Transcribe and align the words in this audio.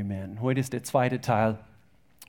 Amen. 0.00 0.40
Heute 0.40 0.60
ist 0.60 0.72
der 0.72 0.82
zweite 0.82 1.20
Teil 1.20 1.58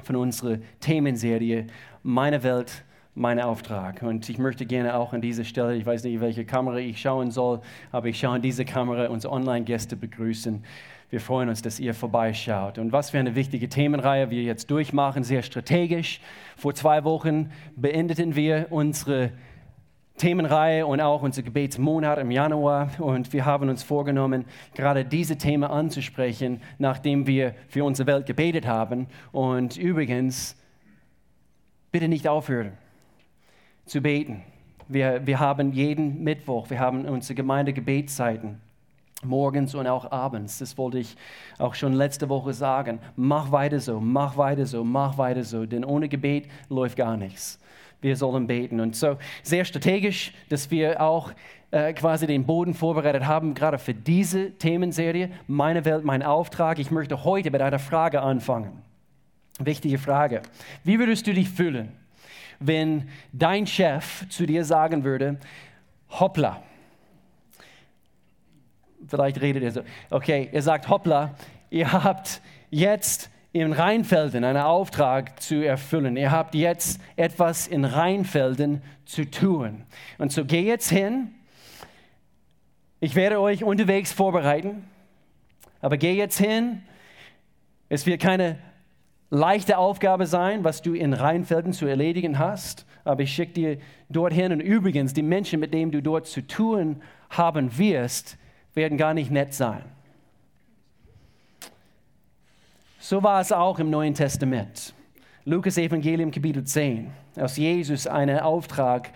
von 0.03 0.17
unserer 0.17 0.57
Themenserie 0.81 1.67
Meine 2.03 2.43
Welt, 2.43 2.83
mein 3.15 3.39
Auftrag. 3.39 4.01
Und 4.01 4.27
ich 4.27 4.37
möchte 4.37 4.65
gerne 4.65 4.95
auch 4.95 5.13
an 5.13 5.21
dieser 5.21 5.45
Stelle, 5.45 5.77
ich 5.77 5.85
weiß 5.85 6.03
nicht, 6.03 6.19
welche 6.19 6.43
Kamera 6.43 6.79
ich 6.79 6.99
schauen 6.99 7.31
soll, 7.31 7.61
aber 7.93 8.07
ich 8.07 8.19
schaue 8.19 8.35
in 8.35 8.41
diese 8.41 8.65
Kamera 8.65 9.07
unsere 9.07 9.31
Online-Gäste 9.31 9.95
begrüßen. 9.95 10.65
Wir 11.09 11.21
freuen 11.21 11.47
uns, 11.47 11.61
dass 11.61 11.79
ihr 11.79 11.93
vorbeischaut. 11.93 12.77
Und 12.77 12.91
was 12.91 13.11
für 13.11 13.19
eine 13.19 13.35
wichtige 13.35 13.69
Themenreihe 13.69 14.29
wir 14.29 14.43
jetzt 14.43 14.69
durchmachen, 14.69 15.23
sehr 15.23 15.41
strategisch. 15.41 16.19
Vor 16.57 16.73
zwei 16.75 17.05
Wochen 17.05 17.51
beendeten 17.77 18.35
wir 18.35 18.67
unsere 18.69 19.31
Themenreihe 20.21 20.85
und 20.85 21.01
auch 21.01 21.23
unser 21.23 21.41
Gebetsmonat 21.41 22.19
im 22.19 22.29
Januar. 22.29 22.91
Und 22.99 23.33
wir 23.33 23.43
haben 23.43 23.69
uns 23.69 23.81
vorgenommen, 23.81 24.45
gerade 24.75 25.03
diese 25.03 25.35
Themen 25.35 25.63
anzusprechen, 25.63 26.61
nachdem 26.77 27.25
wir 27.25 27.55
für 27.69 27.83
unsere 27.83 28.05
Welt 28.05 28.27
gebetet 28.27 28.67
haben. 28.67 29.07
Und 29.31 29.77
übrigens, 29.77 30.55
bitte 31.91 32.07
nicht 32.07 32.27
aufhören 32.27 32.73
zu 33.87 33.99
beten. 33.99 34.43
Wir, 34.87 35.25
wir 35.25 35.39
haben 35.39 35.71
jeden 35.71 36.23
Mittwoch, 36.23 36.69
wir 36.69 36.79
haben 36.79 37.05
unsere 37.05 37.33
Gemeinde 37.33 37.73
Gebetszeiten. 37.73 38.61
Morgens 39.23 39.73
und 39.73 39.87
auch 39.87 40.11
abends. 40.11 40.59
Das 40.59 40.77
wollte 40.77 40.99
ich 40.99 41.15
auch 41.57 41.73
schon 41.73 41.93
letzte 41.93 42.29
Woche 42.29 42.53
sagen. 42.53 42.99
Mach 43.15 43.51
weiter 43.51 43.79
so, 43.79 43.99
mach 43.99 44.37
weiter 44.37 44.67
so, 44.67 44.83
mach 44.83 45.17
weiter 45.17 45.43
so. 45.43 45.65
Denn 45.65 45.83
ohne 45.83 46.09
Gebet 46.09 46.47
läuft 46.69 46.97
gar 46.97 47.17
nichts 47.17 47.60
wir 48.01 48.15
sollen 48.15 48.47
beten. 48.47 48.79
Und 48.79 48.95
so 48.95 49.17
sehr 49.43 49.65
strategisch, 49.65 50.33
dass 50.49 50.71
wir 50.71 51.01
auch 51.01 51.31
äh, 51.71 51.93
quasi 51.93 52.27
den 52.27 52.45
Boden 52.45 52.73
vorbereitet 52.73 53.25
haben, 53.25 53.53
gerade 53.53 53.77
für 53.77 53.93
diese 53.93 54.51
Themenserie, 54.57 55.29
meine 55.47 55.85
Welt, 55.85 56.03
mein 56.03 56.23
Auftrag. 56.23 56.79
Ich 56.79 56.91
möchte 56.91 57.23
heute 57.23 57.51
mit 57.51 57.61
einer 57.61 57.79
Frage 57.79 58.21
anfangen. 58.21 58.81
Wichtige 59.59 59.97
Frage. 59.97 60.41
Wie 60.83 60.99
würdest 60.99 61.27
du 61.27 61.33
dich 61.33 61.49
fühlen, 61.49 61.91
wenn 62.59 63.07
dein 63.31 63.67
Chef 63.67 64.27
zu 64.29 64.45
dir 64.45 64.65
sagen 64.65 65.03
würde, 65.03 65.37
hoppla, 66.09 66.61
vielleicht 69.07 69.41
redet 69.41 69.63
er 69.63 69.71
so, 69.71 69.81
okay, 70.09 70.49
er 70.51 70.61
sagt, 70.61 70.89
hoppla, 70.89 71.35
ihr 71.69 71.91
habt 71.91 72.41
jetzt 72.69 73.29
in 73.53 73.73
Rheinfelden 73.73 74.43
einen 74.43 74.61
Auftrag 74.61 75.41
zu 75.41 75.55
erfüllen. 75.55 76.15
Ihr 76.15 76.31
habt 76.31 76.55
jetzt 76.55 77.01
etwas 77.17 77.67
in 77.67 77.83
Rheinfelden 77.83 78.81
zu 79.05 79.29
tun. 79.29 79.83
Und 80.17 80.31
so 80.31 80.45
geh 80.45 80.61
jetzt 80.61 80.89
hin. 80.89 81.31
Ich 83.01 83.15
werde 83.15 83.41
euch 83.41 83.63
unterwegs 83.63 84.13
vorbereiten, 84.13 84.85
aber 85.81 85.97
geh 85.97 86.13
jetzt 86.13 86.37
hin. 86.37 86.83
Es 87.89 88.05
wird 88.05 88.21
keine 88.21 88.57
leichte 89.29 89.77
Aufgabe 89.77 90.27
sein, 90.27 90.63
was 90.63 90.81
du 90.81 90.93
in 90.93 91.13
Rheinfelden 91.13 91.73
zu 91.73 91.87
erledigen 91.87 92.39
hast, 92.39 92.85
aber 93.03 93.23
ich 93.23 93.33
schicke 93.33 93.53
dir 93.53 93.77
dorthin. 94.09 94.53
Und 94.53 94.61
übrigens, 94.61 95.13
die 95.13 95.23
Menschen, 95.23 95.59
mit 95.59 95.73
denen 95.73 95.91
du 95.91 96.01
dort 96.01 96.27
zu 96.27 96.45
tun 96.45 97.01
haben 97.29 97.77
wirst, 97.77 98.37
werden 98.75 98.97
gar 98.97 99.13
nicht 99.13 99.31
nett 99.31 99.53
sein. 99.53 99.83
So 103.03 103.23
war 103.23 103.41
es 103.41 103.51
auch 103.51 103.79
im 103.79 103.89
Neuen 103.89 104.13
Testament. 104.13 104.93
Lukas 105.43 105.79
Evangelium 105.79 106.29
Kapitel 106.29 106.63
10, 106.63 107.11
als 107.35 107.57
Jesus 107.57 108.05
einen 108.05 108.37
Auftrag 108.37 109.09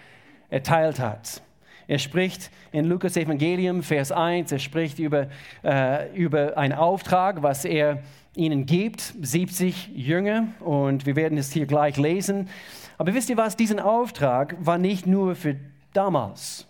erteilt 0.49 0.99
hat. 0.99 1.43
Er 1.87 1.99
spricht 1.99 2.49
in 2.71 2.85
Lukas 2.85 3.15
Evangelium, 3.15 3.83
Vers 3.83 4.11
1, 4.11 4.51
er 4.51 4.57
spricht 4.57 4.97
über, 4.97 5.27
äh, 5.63 6.11
über 6.15 6.57
einen 6.57 6.73
Auftrag, 6.73 7.43
was 7.43 7.63
er 7.63 8.01
ihnen 8.35 8.65
gibt, 8.65 9.01
70 9.21 9.91
Jünger, 9.95 10.47
und 10.61 11.05
wir 11.05 11.15
werden 11.15 11.37
es 11.37 11.51
hier 11.51 11.67
gleich 11.67 11.95
lesen. 11.97 12.49
Aber 12.97 13.13
wisst 13.13 13.29
ihr 13.29 13.37
was, 13.37 13.55
diesen 13.55 13.79
Auftrag 13.79 14.55
war 14.59 14.79
nicht 14.79 15.05
nur 15.05 15.35
für 15.35 15.57
damals. 15.93 16.67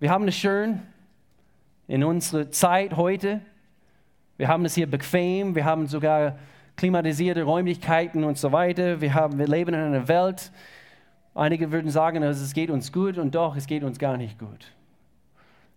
Wir 0.00 0.08
haben 0.08 0.26
es 0.26 0.36
schön 0.36 0.80
in 1.86 2.02
unserer 2.02 2.50
Zeit 2.50 2.96
heute, 2.96 3.42
wir 4.36 4.48
haben 4.48 4.64
es 4.64 4.74
hier 4.74 4.90
bequem, 4.90 5.54
wir 5.54 5.64
haben 5.64 5.86
sogar 5.86 6.36
klimatisierte 6.76 7.42
Räumlichkeiten 7.42 8.24
und 8.24 8.36
so 8.38 8.52
weiter. 8.52 9.00
Wir, 9.00 9.14
haben, 9.14 9.38
wir 9.38 9.46
leben 9.46 9.74
in 9.74 9.80
einer 9.80 10.08
Welt, 10.08 10.50
einige 11.34 11.70
würden 11.70 11.90
sagen, 11.90 12.22
es 12.22 12.52
geht 12.52 12.70
uns 12.70 12.92
gut 12.92 13.18
und 13.18 13.34
doch, 13.34 13.56
es 13.56 13.66
geht 13.66 13.84
uns 13.84 13.98
gar 13.98 14.16
nicht 14.16 14.38
gut. 14.38 14.72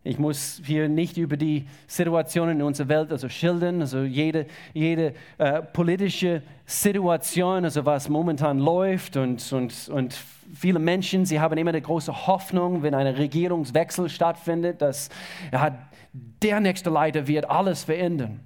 Ich 0.07 0.19
muss 0.19 0.61
hier 0.63 0.87
nicht 0.87 1.17
über 1.17 1.35
die 1.35 1.67
Situationen 1.85 2.61
in 2.61 2.65
unserer 2.65 2.87
Welt 2.87 3.11
also 3.11 3.27
schildern, 3.27 3.81
also 3.81 4.03
jede, 4.03 4.45
jede 4.73 5.13
äh, 5.37 5.61
politische 5.61 6.43
Situation, 6.65 7.65
also 7.65 7.85
was 7.85 8.07
momentan 8.07 8.57
läuft 8.57 9.17
und, 9.17 9.51
und, 9.51 9.89
und 9.89 10.13
viele 10.53 10.79
Menschen, 10.79 11.25
sie 11.25 11.41
haben 11.41 11.57
immer 11.57 11.71
eine 11.71 11.81
große 11.81 12.25
Hoffnung, 12.25 12.83
wenn 12.83 12.93
ein 12.93 13.07
Regierungswechsel 13.07 14.07
stattfindet, 14.07 14.81
dass 14.81 15.09
ja, 15.51 15.77
der 16.13 16.61
nächste 16.61 16.89
Leiter 16.89 17.27
wird 17.27 17.49
alles 17.49 17.83
verändern. 17.83 18.39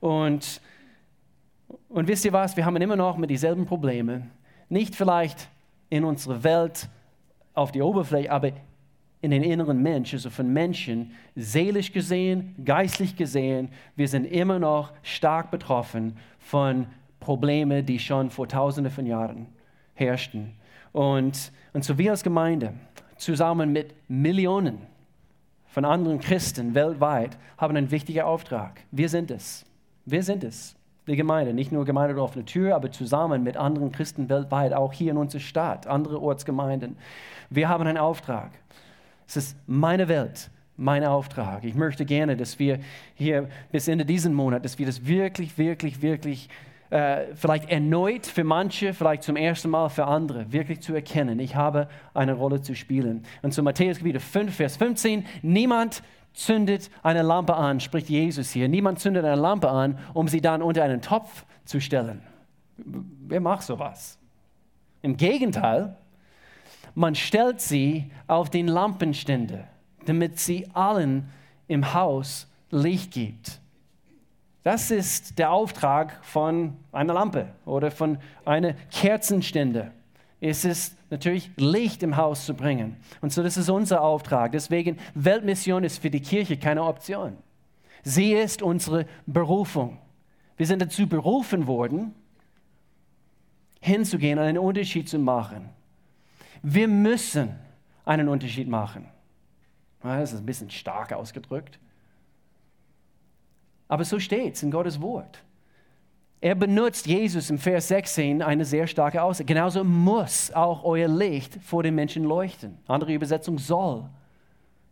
Und, 0.00 0.60
und 1.88 2.08
wisst 2.08 2.26
ihr 2.26 2.34
was, 2.34 2.58
wir 2.58 2.66
haben 2.66 2.76
immer 2.76 2.96
noch 2.96 3.16
mit 3.16 3.30
dieselben 3.30 3.64
Probleme. 3.64 4.26
Nicht 4.68 4.94
vielleicht 4.94 5.48
in 5.88 6.04
unserer 6.04 6.44
Welt 6.44 6.90
auf 7.54 7.72
die 7.72 7.80
Oberfläche, 7.80 8.30
aber 8.30 8.52
in 9.22 9.30
den 9.30 9.42
inneren 9.42 9.82
Mensch, 9.82 10.14
also 10.14 10.30
von 10.30 10.52
Menschen, 10.52 11.12
seelisch 11.36 11.92
gesehen, 11.92 12.54
geistlich 12.64 13.16
gesehen, 13.16 13.68
wir 13.96 14.08
sind 14.08 14.24
immer 14.24 14.58
noch 14.58 14.92
stark 15.02 15.50
betroffen 15.50 16.16
von 16.38 16.86
Problemen, 17.20 17.84
die 17.84 17.98
schon 17.98 18.30
vor 18.30 18.48
tausenden 18.48 18.92
von 18.92 19.06
Jahren 19.06 19.46
herrschten. 19.94 20.52
Und, 20.92 21.52
und 21.72 21.84
so 21.84 21.98
wir 21.98 22.12
als 22.12 22.22
Gemeinde, 22.22 22.72
zusammen 23.16 23.72
mit 23.72 23.94
Millionen 24.08 24.78
von 25.66 25.84
anderen 25.84 26.18
Christen 26.18 26.74
weltweit, 26.74 27.36
haben 27.58 27.76
einen 27.76 27.90
wichtigen 27.90 28.22
Auftrag. 28.22 28.80
Wir 28.90 29.08
sind 29.08 29.30
es. 29.30 29.66
Wir 30.06 30.22
sind 30.22 30.42
es, 30.42 30.74
die 31.06 31.14
Gemeinde, 31.14 31.52
nicht 31.52 31.70
nur 31.70 31.84
Gemeinde 31.84 32.14
der 32.14 32.24
offenen 32.24 32.46
Tür, 32.46 32.74
aber 32.74 32.90
zusammen 32.90 33.42
mit 33.42 33.56
anderen 33.56 33.92
Christen 33.92 34.30
weltweit, 34.30 34.72
auch 34.72 34.94
hier 34.94 35.12
in 35.12 35.18
unserer 35.18 35.42
Stadt, 35.42 35.86
andere 35.86 36.20
Ortsgemeinden. 36.20 36.96
Wir 37.50 37.68
haben 37.68 37.86
einen 37.86 37.98
Auftrag. 37.98 38.50
Es 39.30 39.36
ist 39.36 39.56
meine 39.68 40.08
Welt, 40.08 40.50
mein 40.76 41.04
Auftrag. 41.04 41.62
Ich 41.62 41.76
möchte 41.76 42.04
gerne, 42.04 42.36
dass 42.36 42.58
wir 42.58 42.80
hier 43.14 43.48
bis 43.70 43.86
Ende 43.86 44.04
diesen 44.04 44.34
Monat, 44.34 44.64
dass 44.64 44.76
wir 44.80 44.86
das 44.86 45.06
wirklich, 45.06 45.56
wirklich, 45.56 46.02
wirklich 46.02 46.48
äh, 46.90 47.26
vielleicht 47.36 47.70
erneut 47.70 48.26
für 48.26 48.42
manche, 48.42 48.92
vielleicht 48.92 49.22
zum 49.22 49.36
ersten 49.36 49.70
Mal 49.70 49.88
für 49.88 50.06
andere, 50.06 50.52
wirklich 50.52 50.80
zu 50.80 50.94
erkennen, 50.94 51.38
ich 51.38 51.54
habe 51.54 51.86
eine 52.12 52.32
Rolle 52.32 52.60
zu 52.60 52.74
spielen. 52.74 53.22
Und 53.42 53.54
zu 53.54 53.62
Matthäus 53.62 53.98
Kapitel 53.98 54.20
5, 54.20 54.52
Vers 54.52 54.76
15, 54.78 55.24
niemand 55.42 56.02
zündet 56.32 56.90
eine 57.04 57.22
Lampe 57.22 57.54
an, 57.54 57.78
spricht 57.78 58.08
Jesus 58.08 58.50
hier. 58.50 58.68
Niemand 58.68 58.98
zündet 58.98 59.24
eine 59.24 59.40
Lampe 59.40 59.70
an, 59.70 59.96
um 60.12 60.26
sie 60.26 60.40
dann 60.40 60.60
unter 60.60 60.82
einen 60.82 61.02
Topf 61.02 61.44
zu 61.64 61.80
stellen. 61.80 62.20
Wer 62.78 63.40
macht 63.40 63.62
sowas? 63.62 64.18
Im 65.02 65.16
Gegenteil, 65.16 65.96
man 66.94 67.14
stellt 67.14 67.60
sie 67.60 68.10
auf 68.26 68.50
den 68.50 68.68
Lampenständer, 68.68 69.64
damit 70.06 70.38
sie 70.38 70.66
allen 70.72 71.28
im 71.68 71.94
Haus 71.94 72.46
Licht 72.70 73.12
gibt. 73.12 73.60
Das 74.62 74.90
ist 74.90 75.38
der 75.38 75.50
Auftrag 75.52 76.24
von 76.24 76.76
einer 76.92 77.14
Lampe 77.14 77.48
oder 77.64 77.90
von 77.90 78.18
einer 78.44 78.74
Kerzenständer 78.90 79.92
ist 80.40 80.64
es 80.64 80.96
natürlich 81.10 81.50
Licht 81.56 82.02
im 82.02 82.16
Haus 82.16 82.46
zu 82.46 82.54
bringen. 82.54 82.96
Und 83.20 83.32
so, 83.32 83.42
das 83.42 83.56
ist 83.56 83.68
unser 83.68 84.02
Auftrag. 84.02 84.52
Deswegen, 84.52 84.98
Weltmission 85.14 85.84
ist 85.84 86.00
für 86.00 86.10
die 86.10 86.20
Kirche 86.20 86.56
keine 86.56 86.82
Option. 86.82 87.36
Sie 88.02 88.32
ist 88.32 88.62
unsere 88.62 89.06
Berufung. 89.26 89.98
Wir 90.56 90.66
sind 90.66 90.80
dazu 90.80 91.06
berufen 91.06 91.66
worden, 91.66 92.14
hinzugehen, 93.80 94.38
einen 94.38 94.58
Unterschied 94.58 95.08
zu 95.08 95.18
machen. 95.18 95.68
Wir 96.62 96.88
müssen 96.88 97.58
einen 98.04 98.28
Unterschied 98.28 98.68
machen. 98.68 99.06
Das 100.02 100.32
ist 100.32 100.40
ein 100.40 100.46
bisschen 100.46 100.70
stark 100.70 101.12
ausgedrückt. 101.12 101.78
Aber 103.88 104.04
so 104.04 104.18
steht 104.18 104.54
es 104.54 104.62
in 104.62 104.70
Gottes 104.70 105.00
Wort. 105.00 105.42
Er 106.40 106.54
benutzt 106.54 107.06
Jesus 107.06 107.50
im 107.50 107.58
Vers 107.58 107.88
16 107.88 108.40
eine 108.40 108.64
sehr 108.64 108.86
starke 108.86 109.22
Aussage. 109.22 109.46
Genauso 109.46 109.84
muss 109.84 110.50
auch 110.52 110.84
euer 110.84 111.08
Licht 111.08 111.58
vor 111.62 111.82
den 111.82 111.94
Menschen 111.94 112.24
leuchten. 112.24 112.78
Andere 112.86 113.12
Übersetzung 113.12 113.58
soll. 113.58 114.08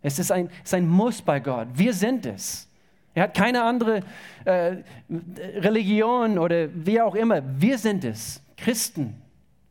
Es 0.02 0.18
ist 0.18 0.30
ein, 0.30 0.48
es 0.62 0.70
ist 0.70 0.74
ein 0.74 0.86
Muss 0.86 1.22
bei 1.22 1.40
Gott. 1.40 1.68
Wir 1.72 1.94
sind 1.94 2.26
es. 2.26 2.68
Er 3.14 3.24
hat 3.24 3.34
keine 3.34 3.62
andere 3.62 4.02
äh, 4.44 4.76
Religion 5.08 6.38
oder 6.38 6.68
wie 6.72 7.00
auch 7.00 7.14
immer. 7.14 7.42
Wir 7.60 7.78
sind 7.78 8.04
es, 8.04 8.42
Christen. 8.56 9.20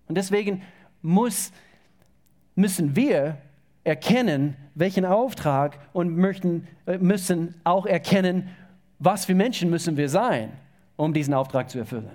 Und 0.07 0.15
deswegen 0.15 0.63
muss, 1.01 1.51
müssen 2.57 2.95
wir 2.95 3.37
erkennen, 3.83 4.57
welchen 4.75 5.05
Auftrag 5.05 5.79
und 5.93 6.17
möchten, 6.17 6.67
äh, 6.85 6.97
müssen 6.97 7.55
auch 7.63 7.85
erkennen, 7.85 8.49
was 8.99 9.25
für 9.25 9.35
Menschen 9.35 9.69
müssen 9.69 9.95
wir 9.95 10.09
sein, 10.09 10.51
um 10.97 11.13
diesen 11.13 11.33
Auftrag 11.33 11.69
zu 11.69 11.79
erfüllen. 11.79 12.09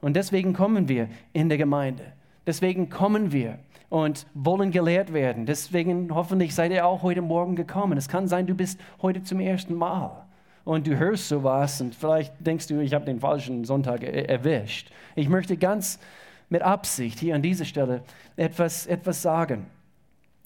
Und 0.00 0.16
deswegen 0.16 0.54
kommen 0.54 0.88
wir 0.88 1.08
in 1.32 1.48
der 1.48 1.58
Gemeinde. 1.58 2.04
Deswegen 2.46 2.88
kommen 2.88 3.30
wir 3.30 3.58
und 3.90 4.26
wollen 4.34 4.70
gelehrt 4.70 5.12
werden. 5.12 5.44
Deswegen 5.44 6.14
hoffentlich 6.14 6.54
seid 6.54 6.72
ihr 6.72 6.86
auch 6.86 7.02
heute 7.02 7.20
Morgen 7.20 7.54
gekommen. 7.54 7.98
Es 7.98 8.08
kann 8.08 8.26
sein, 8.26 8.46
du 8.46 8.54
bist 8.54 8.80
heute 9.02 9.22
zum 9.22 9.40
ersten 9.40 9.74
Mal 9.74 10.24
und 10.64 10.86
du 10.86 10.96
hörst 10.96 11.28
sowas 11.28 11.80
und 11.80 11.94
vielleicht 11.94 12.34
denkst 12.40 12.68
du, 12.68 12.80
ich 12.80 12.94
habe 12.94 13.04
den 13.04 13.20
falschen 13.20 13.64
Sonntag 13.64 14.02
erwischt. 14.02 14.90
Ich 15.14 15.28
möchte 15.28 15.56
ganz 15.56 15.98
mit 16.48 16.62
Absicht 16.62 17.18
hier 17.18 17.34
an 17.34 17.42
dieser 17.42 17.64
Stelle 17.64 18.02
etwas, 18.36 18.86
etwas 18.86 19.22
sagen, 19.22 19.66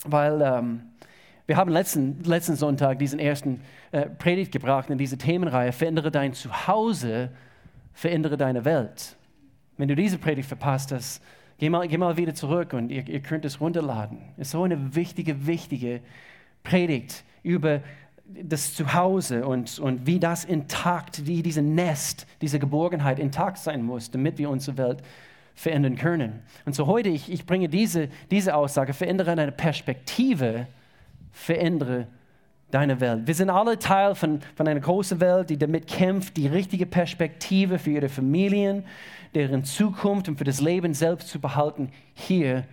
weil 0.05 0.41
ähm, 0.41 0.81
wir 1.45 1.57
haben 1.57 1.71
letzten, 1.71 2.23
letzten 2.23 2.55
Sonntag 2.55 2.99
diesen 2.99 3.19
ersten 3.19 3.61
äh, 3.91 4.09
Predigt 4.09 4.51
gebracht 4.51 4.89
in 4.89 4.97
diese 4.97 5.17
Themenreihe, 5.17 5.71
verändere 5.71 6.11
dein 6.11 6.33
Zuhause, 6.33 7.31
verändere 7.93 8.37
deine 8.37 8.65
Welt. 8.65 9.15
Wenn 9.77 9.87
du 9.87 9.95
diese 9.95 10.17
Predigt 10.17 10.47
verpasst 10.47 10.91
hast, 10.91 11.21
geh 11.57 11.69
mal, 11.69 11.87
geh 11.87 11.97
mal 11.97 12.15
wieder 12.17 12.33
zurück 12.33 12.73
und 12.73 12.89
ihr, 12.89 13.07
ihr 13.07 13.21
könnt 13.21 13.45
es 13.45 13.59
runterladen. 13.59 14.19
Es 14.37 14.47
ist 14.47 14.51
so 14.51 14.63
eine 14.63 14.95
wichtige, 14.95 15.45
wichtige 15.45 16.01
Predigt 16.63 17.23
über 17.43 17.81
das 18.25 18.73
Zuhause 18.73 19.45
und, 19.45 19.79
und 19.79 20.07
wie 20.07 20.19
das 20.19 20.45
intakt, 20.45 21.27
wie 21.27 21.43
dieses 21.43 21.63
Nest, 21.63 22.25
diese 22.41 22.57
Geborgenheit 22.57 23.19
intakt 23.19 23.57
sein 23.57 23.83
muss, 23.83 24.11
damit 24.11 24.37
wir 24.37 24.49
unsere 24.49 24.77
Welt 24.77 25.03
verändern 25.55 25.95
können. 25.95 26.41
Und 26.65 26.75
so 26.75 26.87
heute, 26.87 27.09
ich, 27.09 27.31
ich 27.31 27.45
bringe 27.45 27.69
diese, 27.69 28.09
diese 28.31 28.55
Aussage, 28.55 28.93
verändere 28.93 29.35
deine 29.35 29.51
Perspektive, 29.51 30.67
verändere 31.31 32.07
deine 32.71 32.99
Welt. 32.99 33.27
Wir 33.27 33.35
sind 33.35 33.49
alle 33.49 33.77
Teil 33.77 34.15
von, 34.15 34.39
von 34.55 34.67
einer 34.67 34.79
großen 34.79 35.19
Welt, 35.19 35.49
die 35.49 35.57
damit 35.57 35.87
kämpft, 35.87 36.37
die 36.37 36.47
richtige 36.47 36.85
Perspektive 36.85 37.77
für 37.77 37.91
ihre 37.91 38.09
Familien, 38.09 38.83
deren 39.35 39.63
Zukunft 39.63 40.27
und 40.27 40.37
für 40.37 40.43
das 40.43 40.59
Leben 40.59 40.93
selbst 40.93 41.29
zu 41.29 41.39
behalten, 41.39 41.91
hier 42.13 42.65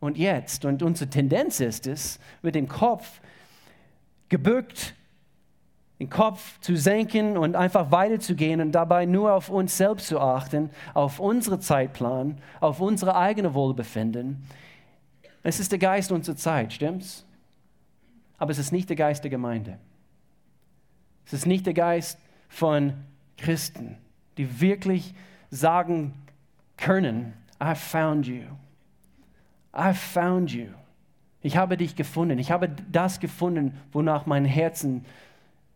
und 0.00 0.18
jetzt. 0.18 0.64
Und 0.64 0.82
unsere 0.82 1.08
Tendenz 1.08 1.60
ist 1.60 1.86
es, 1.86 2.18
mit 2.42 2.56
dem 2.56 2.66
Kopf 2.66 3.20
gebückt, 4.28 4.94
den 6.00 6.08
Kopf 6.08 6.58
zu 6.60 6.76
senken 6.76 7.36
und 7.36 7.54
einfach 7.54 7.90
weiterzugehen 7.90 8.62
und 8.62 8.72
dabei 8.72 9.04
nur 9.04 9.34
auf 9.34 9.50
uns 9.50 9.76
selbst 9.76 10.06
zu 10.06 10.18
achten, 10.18 10.70
auf 10.94 11.20
unseren 11.20 11.60
Zeitplan, 11.60 12.38
auf 12.58 12.80
unsere 12.80 13.16
eigene 13.16 13.52
Wohlbefinden. 13.52 14.42
Es 15.42 15.60
ist 15.60 15.72
der 15.72 15.78
Geist 15.78 16.10
unserer 16.10 16.36
Zeit, 16.36 16.72
stimmt's? 16.72 17.26
Aber 18.38 18.50
es 18.50 18.58
ist 18.58 18.72
nicht 18.72 18.88
der 18.88 18.96
Geist 18.96 19.24
der 19.24 19.30
Gemeinde. 19.30 19.78
Es 21.26 21.34
ist 21.34 21.46
nicht 21.46 21.66
der 21.66 21.74
Geist 21.74 22.18
von 22.48 22.94
Christen, 23.36 23.98
die 24.38 24.60
wirklich 24.60 25.14
sagen 25.50 26.14
können, 26.78 27.34
I 27.62 27.74
found 27.74 28.26
you. 28.26 28.44
I 29.76 29.92
found 29.92 30.50
you. 30.50 30.68
Ich 31.42 31.58
habe 31.58 31.76
dich 31.76 31.94
gefunden. 31.94 32.38
Ich 32.38 32.50
habe 32.50 32.70
das 32.90 33.20
gefunden, 33.20 33.78
wonach 33.92 34.24
mein 34.24 34.46
Herzen 34.46 35.04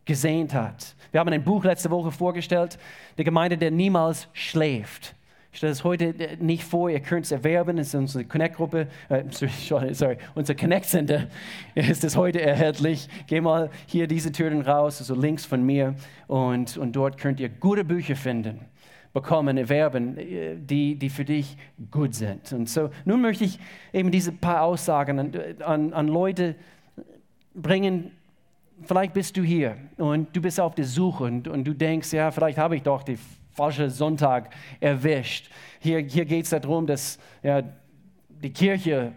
gesehnt 0.05 0.53
hat. 0.53 0.95
Wir 1.11 1.19
haben 1.19 1.31
ein 1.31 1.43
Buch 1.43 1.63
letzte 1.63 1.89
Woche 1.89 2.11
vorgestellt, 2.11 2.77
der 3.17 3.25
Gemeinde, 3.25 3.57
der 3.57 3.71
niemals 3.71 4.27
schläft. 4.33 5.15
Ich 5.51 5.59
stelle 5.59 5.71
es 5.71 5.85
heute 5.85 6.13
nicht 6.41 6.65
vor, 6.65 6.89
ihr 6.89 6.99
könnt 6.99 7.25
es 7.25 7.31
erwerben, 7.31 7.77
es 7.77 7.87
ist 7.87 7.95
unsere 7.95 8.25
Connect-Gruppe, 8.25 8.87
äh, 9.07 9.23
sorry, 9.93 10.17
unser 10.35 10.53
Connect-Center 10.53 11.27
ist 11.75 12.03
es 12.03 12.17
heute 12.17 12.41
erhältlich. 12.41 13.07
Geh 13.27 13.39
mal 13.39 13.69
hier 13.85 14.07
diese 14.07 14.31
Türen 14.33 14.61
raus, 14.61 14.99
also 14.99 15.15
links 15.15 15.45
von 15.45 15.63
mir 15.63 15.95
und, 16.27 16.77
und 16.77 16.93
dort 16.93 17.17
könnt 17.17 17.39
ihr 17.39 17.47
gute 17.49 17.85
Bücher 17.85 18.15
finden 18.15 18.65
bekommen, 19.15 19.57
erwerben, 19.57 20.17
äh, 20.17 20.57
die, 20.57 20.95
die 20.95 21.09
für 21.09 21.23
dich 21.23 21.57
gut 21.89 22.13
sind. 22.13 22.51
Und 22.51 22.69
so, 22.69 22.89
nun 23.05 23.21
möchte 23.21 23.45
ich 23.45 23.57
eben 23.93 24.11
diese 24.11 24.33
paar 24.33 24.61
Aussagen 24.61 25.19
an, 25.19 25.31
an, 25.61 25.93
an 25.93 26.07
Leute 26.09 26.55
bringen, 27.53 28.11
vielleicht 28.83 29.13
bist 29.13 29.37
du 29.37 29.41
hier 29.41 29.77
und 29.97 30.35
du 30.35 30.41
bist 30.41 30.59
auf 30.59 30.75
der 30.75 30.85
Suche 30.85 31.23
und, 31.23 31.47
und 31.47 31.63
du 31.63 31.73
denkst, 31.73 32.13
ja, 32.13 32.31
vielleicht 32.31 32.57
habe 32.57 32.75
ich 32.75 32.83
doch 32.83 33.03
den 33.03 33.19
falschen 33.51 33.89
Sonntag 33.89 34.53
erwischt. 34.79 35.49
Hier, 35.79 35.99
hier 35.99 36.25
geht 36.25 36.43
es 36.43 36.49
darum, 36.49 36.85
dass 36.87 37.17
ja, 37.41 37.63
die 38.29 38.51
Kirche 38.51 39.13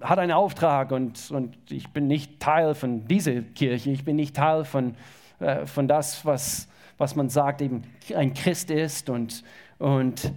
hat 0.00 0.18
einen 0.18 0.32
Auftrag 0.32 0.92
und, 0.92 1.30
und 1.30 1.56
ich 1.70 1.88
bin 1.88 2.06
nicht 2.06 2.40
Teil 2.40 2.74
von 2.74 3.06
dieser 3.08 3.42
Kirche, 3.42 3.90
ich 3.90 4.04
bin 4.04 4.16
nicht 4.16 4.36
Teil 4.36 4.64
von, 4.64 4.94
äh, 5.40 5.66
von 5.66 5.88
das, 5.88 6.24
was 6.24 6.68
was 7.02 7.16
man 7.16 7.28
sagt, 7.28 7.60
eben 7.62 7.82
ein 8.14 8.32
Christ 8.32 8.70
ist. 8.70 9.10
Und, 9.10 9.42
und, 9.78 10.32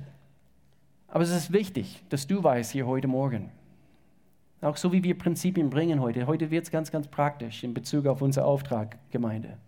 aber 1.08 1.24
es 1.24 1.30
ist 1.30 1.54
wichtig, 1.54 2.04
dass 2.10 2.26
du 2.26 2.44
weißt 2.44 2.72
hier 2.72 2.88
heute 2.88 3.08
Morgen. 3.08 3.52
Auch 4.66 4.78
so 4.78 4.92
wie 4.92 5.04
wir 5.04 5.16
Prinzipien 5.16 5.70
bringen 5.70 6.02
heute. 6.02 6.26
Heute 6.26 6.50
wird 6.50 6.64
es 6.64 6.72
ganz, 6.72 6.90
ganz 6.90 7.08
praktisch 7.08 7.64
in 7.64 7.76
Bezug 7.76 8.08
auf 8.08 8.24
unser 8.24 8.46
Auftrag, 8.46 8.98
Gemeinde. 9.12 9.60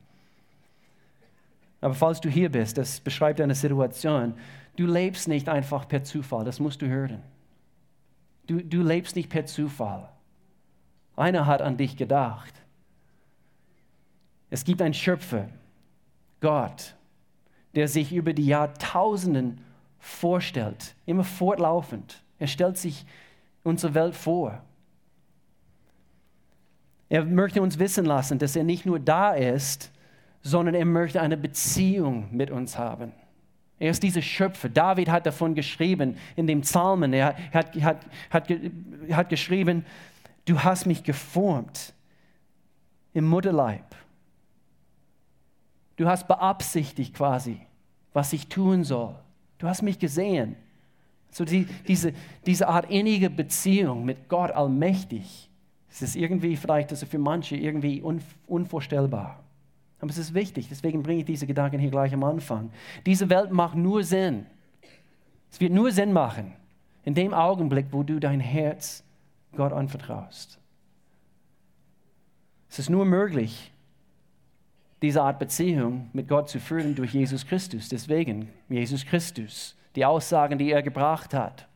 Aber 1.82 1.94
falls 1.94 2.20
du 2.20 2.30
hier 2.30 2.52
bist, 2.52 2.80
das 2.80 3.00
beschreibt 3.00 3.40
eine 3.40 3.54
Situation, 3.54 4.34
du 4.76 4.88
lebst 4.88 5.28
nicht 5.28 5.50
einfach 5.50 5.88
per 5.88 6.04
Zufall, 6.04 6.46
das 6.46 6.60
musst 6.60 6.82
du 6.82 6.88
hören. 6.88 7.22
Du, 8.48 8.60
du 8.64 8.82
lebst 8.82 9.16
nicht 9.16 9.30
per 9.30 9.46
Zufall. 9.46 10.10
Einer 11.16 11.46
hat 11.46 11.62
an 11.62 11.78
dich 11.78 11.96
gedacht. 11.96 12.56
Es 14.50 14.66
gibt 14.66 14.82
einen 14.82 14.96
Schöpfer, 14.96 15.48
Gott, 16.42 16.96
der 17.76 17.88
sich 17.88 18.14
über 18.14 18.34
die 18.34 18.48
Jahrtausenden 18.48 19.62
vorstellt, 20.00 20.96
immer 21.06 21.24
fortlaufend. 21.24 22.24
Er 22.40 22.48
stellt 22.48 22.80
sich 22.80 23.06
unsere 23.64 23.94
Welt 23.94 24.16
vor. 24.16 24.64
Er 27.10 27.24
möchte 27.24 27.62
uns 27.62 27.80
wissen 27.80 28.06
lassen, 28.06 28.40
dass 28.40 28.56
er 28.56 28.64
nicht 28.64 28.86
nur 28.86 29.00
da 29.00 29.34
ist, 29.34 29.92
sondern 30.42 30.76
er 30.76 30.86
möchte 30.86 31.22
eine 31.22 31.38
Beziehung 31.38 32.28
mit 32.32 32.52
uns 32.52 32.78
haben. 32.78 33.12
Er 33.80 33.92
ist 33.92 34.02
dieser 34.02 34.22
Schöpfer. 34.22 34.70
David 34.70 35.10
hat 35.10 35.26
davon 35.26 35.54
geschrieben 35.54 36.18
in 36.36 36.48
dem 36.48 36.62
Psalmen. 36.62 37.14
Er 37.14 37.36
hat, 37.54 37.76
hat, 37.76 38.06
hat, 38.30 38.48
hat 39.12 39.30
geschrieben, 39.30 39.86
du 40.46 40.64
hast 40.64 40.86
mich 40.86 41.04
geformt 41.04 41.94
im 43.14 43.26
Mutterleib. 43.26 43.84
Du 45.96 46.08
hast 46.08 46.28
beabsichtigt 46.28 47.14
quasi, 47.14 47.60
was 48.14 48.34
ich 48.34 48.48
tun 48.48 48.84
soll. 48.84 49.16
Du 49.58 49.68
hast 49.68 49.82
mich 49.82 50.00
gesehen. 50.00 50.56
So 51.32 51.46
die, 51.46 51.66
diese, 51.88 52.14
diese 52.46 52.68
Art 52.68 52.90
innige 52.90 53.30
Beziehung 53.30 54.06
mit 54.06 54.30
Gott 54.30 54.52
allmächtig, 54.52 55.47
es 55.98 56.10
ist 56.10 56.16
irgendwie 56.16 56.56
vielleicht 56.56 56.92
also 56.92 57.08
für 57.08 57.18
manche 57.18 57.56
irgendwie 57.56 58.04
un, 58.04 58.22
unvorstellbar. 58.46 59.44
Aber 60.00 60.12
es 60.12 60.20
ist 60.20 60.36
wichtig, 60.36 60.68
deswegen 60.70 61.02
bringe 61.02 61.22
ich 61.22 61.26
diese 61.26 61.48
Gedanken 61.48 61.80
hier 61.80 61.90
gleich 61.90 62.14
am 62.14 62.24
Anfang. 62.24 62.70
Diese 63.06 63.32
Welt 63.32 63.52
macht 63.52 63.76
nur 63.76 64.04
Sinn. 64.04 64.46
Es 65.52 65.60
wird 65.60 65.74
nur 65.74 65.92
Sinn 65.92 66.14
machen 66.14 66.54
in 67.04 67.16
dem 67.16 67.34
Augenblick, 67.34 67.88
wo 67.90 68.04
du 68.04 68.20
dein 68.20 68.40
Herz 68.40 69.04
Gott 69.56 69.74
anvertraust. 69.74 70.60
Es 72.70 72.78
ist 72.78 72.92
nur 72.92 73.06
möglich, 73.06 73.72
diese 75.02 75.24
Art 75.24 75.40
Beziehung 75.40 76.12
mit 76.14 76.28
Gott 76.28 76.48
zu 76.48 76.60
führen 76.60 76.94
durch 76.94 77.14
Jesus 77.14 77.48
Christus. 77.48 77.90
Deswegen 77.90 78.50
Jesus 78.70 79.04
Christus, 79.04 79.76
die 79.96 80.06
Aussagen, 80.06 80.60
die 80.60 80.72
er 80.72 80.84
gebracht 80.84 81.34
hat 81.34 81.68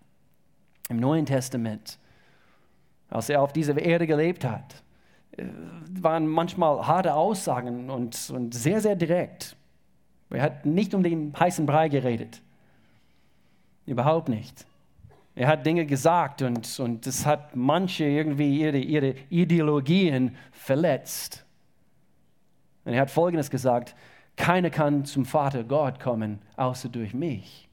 im 0.90 0.98
Neuen 0.98 1.26
Testament, 1.26 1.98
als 3.12 3.30
er 3.30 3.42
auf 3.42 3.54
dieser 3.54 3.78
Erde 3.78 4.08
gelebt 4.08 4.44
hat, 4.44 4.82
äh, 5.38 5.44
waren 6.00 6.26
manchmal 6.28 6.88
harte 6.88 7.14
Aussagen 7.14 7.90
und, 7.90 8.30
und 8.32 8.54
sehr, 8.54 8.82
sehr 8.82 8.96
direkt. 8.96 9.56
Er 10.30 10.42
hat 10.42 10.66
nicht 10.66 10.94
um 10.94 11.04
den 11.04 11.34
heißen 11.38 11.66
Brei 11.66 11.90
geredet. 11.90 12.42
Überhaupt 13.86 14.30
nicht. 14.30 14.66
Er 15.36 15.48
hat 15.48 15.66
Dinge 15.66 15.86
gesagt 15.86 16.42
und, 16.42 16.80
und 16.80 17.06
das 17.06 17.26
hat 17.26 17.56
manche 17.56 18.06
irgendwie 18.06 18.62
ihre, 18.62 18.78
ihre 18.78 19.16
Ideologien 19.30 20.36
verletzt. 20.52 21.46
Und 22.86 22.94
er 22.94 23.02
hat 23.02 23.12
Folgendes 23.12 23.50
gesagt, 23.50 23.96
keiner 24.38 24.70
kann 24.70 25.06
zum 25.06 25.26
Vater 25.26 25.64
Gott 25.64 26.00
kommen, 26.00 26.40
außer 26.56 26.90
durch 26.90 27.14
mich, 27.14 27.70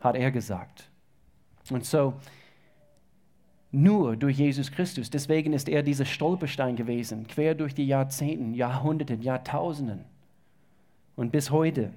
hat 0.00 0.16
er 0.16 0.30
gesagt. 0.30 0.88
Und 1.70 1.84
so, 1.84 2.14
nur 3.72 4.16
durch 4.16 4.38
Jesus 4.38 4.70
Christus. 4.70 5.10
Deswegen 5.10 5.54
ist 5.54 5.68
er 5.68 5.82
dieser 5.82 6.04
Stolperstein 6.04 6.76
gewesen, 6.76 7.26
quer 7.26 7.54
durch 7.54 7.74
die 7.74 7.86
Jahrzehnten, 7.86 8.54
Jahrhunderte, 8.54 9.14
Jahrtausenden 9.14 10.04
und 11.16 11.32
bis 11.32 11.50
heute. 11.50 11.90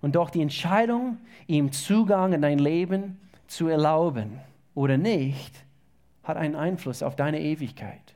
Und 0.00 0.16
doch 0.16 0.30
die 0.30 0.40
Entscheidung, 0.40 1.18
ihm 1.46 1.72
Zugang 1.72 2.32
in 2.32 2.40
dein 2.40 2.58
Leben 2.58 3.18
zu 3.46 3.68
erlauben 3.68 4.40
oder 4.74 4.96
nicht, 4.96 5.54
hat 6.24 6.38
einen 6.38 6.56
Einfluss 6.56 7.02
auf 7.02 7.16
deine 7.16 7.40
Ewigkeit. 7.40 8.14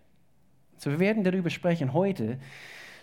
So, 0.78 0.90
wir 0.90 0.98
werden 0.98 1.24
darüber 1.24 1.50
sprechen 1.50 1.92
heute, 1.92 2.38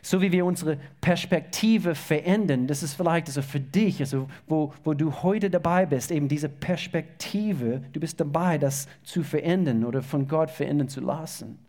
so 0.02 0.22
wie 0.22 0.32
wir 0.32 0.46
unsere 0.46 0.78
Perspektive 1.00 1.96
verändern, 1.96 2.68
das 2.68 2.84
ist 2.84 2.96
vielleicht 2.96 3.28
also 3.28 3.42
für 3.42 3.60
dich, 3.60 4.00
also 4.00 4.28
wo, 4.48 4.74
wo 4.84 4.94
du 4.94 5.12
heute 5.24 5.50
dabei 5.50 5.86
bist, 5.86 6.12
eben 6.12 6.28
diese 6.28 6.50
Perspektive, 6.50 7.82
du 7.94 8.00
bist 8.00 8.20
dabei, 8.20 8.58
das 8.58 8.88
zu 9.04 9.24
verändern 9.24 9.86
oder 9.86 10.02
von 10.02 10.28
Gott 10.28 10.50
verändern 10.50 10.90
zu 10.90 11.02
lassen. 11.02 11.60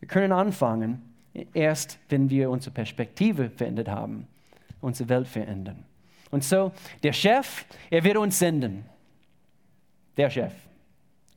Wir 0.00 0.08
können 0.08 0.32
anfangen, 0.32 1.02
erst 1.52 1.98
wenn 2.08 2.30
wir 2.30 2.50
unsere 2.50 2.72
Perspektive 2.72 3.50
verändert 3.50 3.88
haben, 3.88 4.26
unsere 4.80 5.08
Welt 5.08 5.28
verändern. 5.28 5.84
Und 6.30 6.44
so, 6.44 6.72
der 7.02 7.12
Chef, 7.12 7.64
er 7.90 8.04
wird 8.04 8.16
uns 8.16 8.38
senden. 8.38 8.84
Der 10.16 10.30
Chef, 10.30 10.52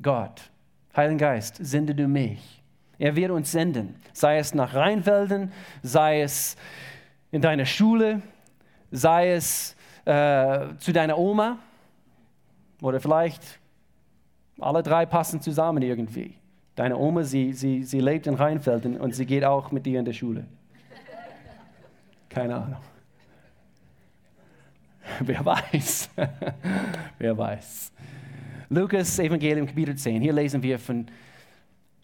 Gott, 0.02 0.42
Heiligen 0.96 1.18
Geist, 1.18 1.58
sende 1.60 1.94
du 1.94 2.08
mich. 2.08 2.64
Er 3.00 3.16
wird 3.16 3.32
uns 3.32 3.52
senden, 3.52 3.96
sei 4.14 4.40
es 4.40 4.54
nach 4.54 4.74
Rheinfelden, 4.74 5.52
sei 5.84 6.22
es 6.22 6.56
in 7.32 7.42
deiner 7.42 7.66
Schule, 7.66 8.22
sei 8.92 9.34
es 9.34 9.76
äh, 10.06 10.76
zu 10.80 10.92
deiner 10.94 11.18
Oma 11.18 11.60
oder 12.82 13.00
vielleicht 13.00 13.60
alle 14.60 14.82
drei 14.82 15.06
passen 15.06 15.42
zusammen 15.42 15.84
irgendwie. 15.84 16.36
Deine 16.76 16.98
Oma, 16.98 17.24
sie, 17.24 17.54
sie, 17.54 17.84
sie 17.84 18.00
lebt 18.00 18.28
in 18.28 18.36
Rheinfelden 18.36 19.00
und 19.00 19.14
sie 19.14 19.26
geht 19.26 19.44
auch 19.44 19.72
mit 19.72 19.86
dir 19.86 20.00
in 20.00 20.06
der 20.06 20.14
Schule. 20.14 20.46
Keine 22.30 22.56
Ahnung. 22.56 22.82
Wer 25.20 25.46
weiß? 25.46 26.10
Wer 27.20 27.38
weiß? 27.38 27.92
Lukas 28.70 29.18
Evangelium 29.20 29.66
Kapitel 29.66 29.96
10. 29.96 30.22
Hier 30.22 30.34
lesen 30.34 30.62
wir 30.62 30.78
von 30.78 31.08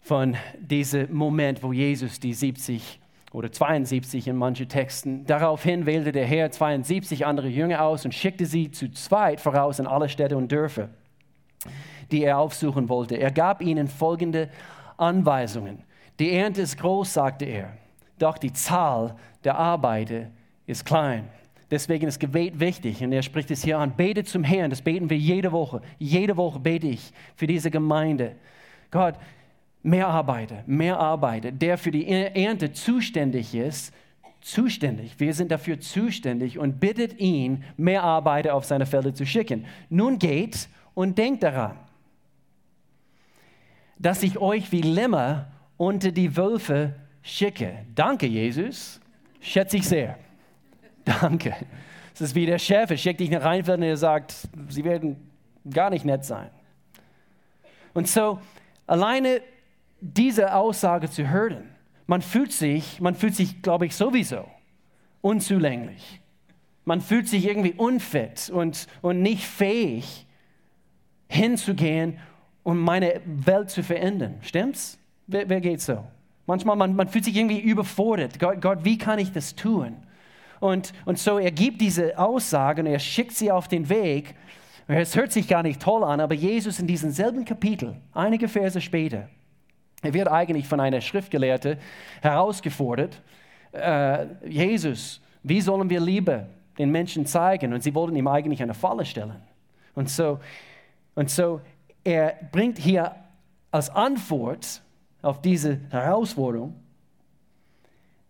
von 0.04 0.36
diesem 0.60 1.14
Moment, 1.14 1.62
wo 1.62 1.72
Jesus 1.72 2.20
die 2.20 2.34
70 2.34 3.00
oder 3.32 3.50
72 3.50 4.28
in 4.28 4.36
manchen 4.36 4.68
Texten. 4.68 5.24
Daraufhin 5.24 5.86
wählte 5.86 6.12
der 6.12 6.26
Herr 6.26 6.50
72 6.50 7.24
andere 7.24 7.48
Jünger 7.48 7.82
aus 7.82 8.04
und 8.04 8.14
schickte 8.14 8.44
sie 8.44 8.70
zu 8.70 8.92
zweit 8.92 9.40
voraus 9.40 9.78
in 9.78 9.86
alle 9.86 10.10
Städte 10.10 10.36
und 10.36 10.52
Dörfer, 10.52 10.90
die 12.12 12.22
er 12.22 12.36
aufsuchen 12.36 12.90
wollte. 12.90 13.16
Er 13.16 13.30
gab 13.30 13.62
ihnen 13.62 13.88
folgende 13.88 14.50
Anweisungen. 14.98 15.82
Die 16.18 16.32
Ernte 16.32 16.60
ist 16.60 16.78
groß, 16.78 17.14
sagte 17.14 17.46
er, 17.46 17.72
doch 18.18 18.36
die 18.36 18.52
Zahl 18.52 19.16
der 19.42 19.56
Arbeiter 19.56 20.26
ist 20.66 20.84
klein. 20.84 21.30
Deswegen 21.70 22.08
ist 22.08 22.20
Gebet 22.20 22.60
wichtig 22.60 23.02
und 23.02 23.10
er 23.10 23.22
spricht 23.22 23.50
es 23.50 23.64
hier 23.64 23.78
an. 23.78 23.96
Bete 23.96 24.22
zum 24.22 24.44
Herrn, 24.44 24.68
das 24.68 24.82
beten 24.82 25.08
wir 25.08 25.16
jede 25.16 25.50
Woche. 25.50 25.80
Jede 25.98 26.36
Woche 26.36 26.60
bete 26.60 26.88
ich 26.88 27.10
für 27.36 27.46
diese 27.46 27.70
Gemeinde. 27.70 28.36
Gott, 28.90 29.14
mehr 29.84 30.08
Arbeiter, 30.08 30.64
mehr 30.66 30.98
Arbeiter, 30.98 31.52
der 31.52 31.78
für 31.78 31.90
die 31.90 32.08
Ernte 32.08 32.72
zuständig 32.72 33.54
ist, 33.54 33.94
zuständig. 34.40 35.20
Wir 35.20 35.34
sind 35.34 35.52
dafür 35.52 35.78
zuständig 35.78 36.58
und 36.58 36.80
bittet 36.80 37.20
ihn, 37.20 37.64
mehr 37.76 38.02
Arbeiter 38.02 38.54
auf 38.54 38.64
seine 38.64 38.86
Felder 38.86 39.14
zu 39.14 39.26
schicken. 39.26 39.66
Nun 39.90 40.18
geht 40.18 40.68
und 40.94 41.18
denkt 41.18 41.42
daran, 41.42 41.76
dass 43.98 44.22
ich 44.22 44.38
euch 44.38 44.72
wie 44.72 44.82
Lämmer 44.82 45.48
unter 45.76 46.10
die 46.12 46.34
Wölfe 46.36 46.94
schicke. 47.22 47.84
Danke, 47.94 48.26
Jesus. 48.26 49.00
Schätze 49.40 49.76
ich 49.76 49.86
sehr. 49.86 50.18
Danke. 51.04 51.54
Es 52.14 52.22
ist 52.22 52.34
wie 52.34 52.46
der 52.46 52.58
Chef, 52.58 52.90
er 52.90 52.96
schickt 52.96 53.20
dich 53.20 53.30
nach 53.30 53.42
Rheinfeld 53.42 53.78
und 53.78 53.84
er 53.84 53.96
sagt, 53.96 54.34
sie 54.68 54.84
werden 54.84 55.30
gar 55.68 55.90
nicht 55.90 56.04
nett 56.06 56.24
sein. 56.24 56.48
Und 57.92 58.08
so, 58.08 58.38
alleine 58.86 59.40
diese 60.04 60.54
Aussage 60.54 61.10
zu 61.10 61.30
hören. 61.30 61.70
Man 62.06 62.20
fühlt 62.20 62.52
sich, 62.52 63.00
man 63.00 63.14
fühlt 63.14 63.34
sich, 63.34 63.62
glaube 63.62 63.86
ich, 63.86 63.96
sowieso 63.96 64.44
unzulänglich. 65.24 66.20
Man 66.84 67.00
fühlt 67.00 67.28
sich 67.28 67.46
irgendwie 67.46 67.72
unfit 67.72 68.50
und, 68.50 68.86
und 69.00 69.22
nicht 69.22 69.46
fähig, 69.46 70.26
hinzugehen 71.28 72.18
und 72.62 72.78
meine 72.78 73.22
Welt 73.24 73.70
zu 73.70 73.82
verändern. 73.82 74.34
Stimmt's? 74.42 74.98
Wer, 75.26 75.48
wer 75.48 75.62
geht 75.62 75.80
so? 75.80 76.04
Manchmal 76.46 76.76
man, 76.76 76.94
man 76.94 77.08
fühlt 77.08 77.24
sich 77.24 77.34
irgendwie 77.34 77.58
überfordert. 77.58 78.38
Gott, 78.38 78.60
Gott, 78.60 78.84
wie 78.84 78.98
kann 78.98 79.18
ich 79.18 79.32
das 79.32 79.54
tun? 79.54 79.96
Und, 80.60 80.92
und 81.06 81.18
so 81.18 81.38
er 81.38 81.50
gibt 81.50 81.80
diese 81.80 82.18
und 82.18 82.86
er 82.86 82.98
schickt 82.98 83.32
sie 83.32 83.50
auf 83.50 83.66
den 83.66 83.88
Weg. 83.88 84.34
Es 84.86 85.16
hört 85.16 85.32
sich 85.32 85.48
gar 85.48 85.62
nicht 85.62 85.80
toll 85.80 86.04
an, 86.04 86.20
aber 86.20 86.34
Jesus 86.34 86.78
in 86.78 86.86
diesem 86.86 87.10
selben 87.10 87.46
Kapitel, 87.46 87.96
einige 88.12 88.46
Verse 88.46 88.78
später, 88.82 89.30
er 90.04 90.14
wird 90.14 90.28
eigentlich 90.28 90.66
von 90.66 90.80
einer 90.80 91.00
Schriftgelehrte 91.00 91.78
herausgefordert, 92.22 93.20
äh, 93.72 94.26
Jesus, 94.46 95.20
wie 95.42 95.60
sollen 95.60 95.90
wir 95.90 96.00
Liebe 96.00 96.46
den 96.78 96.90
Menschen 96.90 97.26
zeigen? 97.26 97.72
Und 97.72 97.82
sie 97.82 97.94
wollten 97.94 98.16
ihm 98.16 98.28
eigentlich 98.28 98.62
eine 98.62 98.74
Falle 98.74 99.04
stellen. 99.04 99.42
Und 99.94 100.08
so, 100.08 100.40
und 101.14 101.30
so 101.30 101.60
er 102.04 102.36
bringt 102.52 102.78
hier 102.78 103.14
als 103.70 103.90
Antwort 103.90 104.82
auf 105.22 105.40
diese 105.40 105.80
Herausforderung, 105.90 106.74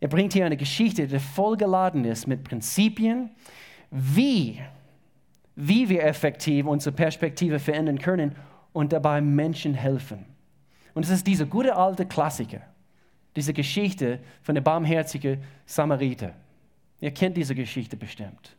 er 0.01 0.09
bringt 0.09 0.33
hier 0.33 0.47
eine 0.47 0.57
Geschichte, 0.57 1.07
die 1.07 1.19
vollgeladen 1.19 2.05
ist 2.05 2.27
mit 2.27 2.45
Prinzipien, 2.45 3.31
wie, 3.91 4.61
wie 5.57 5.89
wir 5.89 6.05
effektiv 6.05 6.67
unsere 6.67 6.95
Perspektive 6.95 7.59
verändern 7.59 7.99
können 7.99 8.35
und 8.73 8.93
dabei 8.93 9.21
Menschen 9.21 9.75
helfen. 9.75 10.27
Und 10.95 11.05
es 11.05 11.11
ist 11.11 11.27
dieser 11.27 11.45
gute 11.45 11.77
alte 11.77 12.07
Klassiker, 12.07 12.61
diese 13.37 13.53
Geschichte 13.53 14.21
von 14.43 14.55
der 14.55 14.63
barmherzigen 14.63 15.43
Samariter. 15.67 16.33
Ihr 17.01 17.11
kennt 17.11 17.37
diese 17.37 17.55
Geschichte 17.55 17.97
bestimmt. 17.97 18.57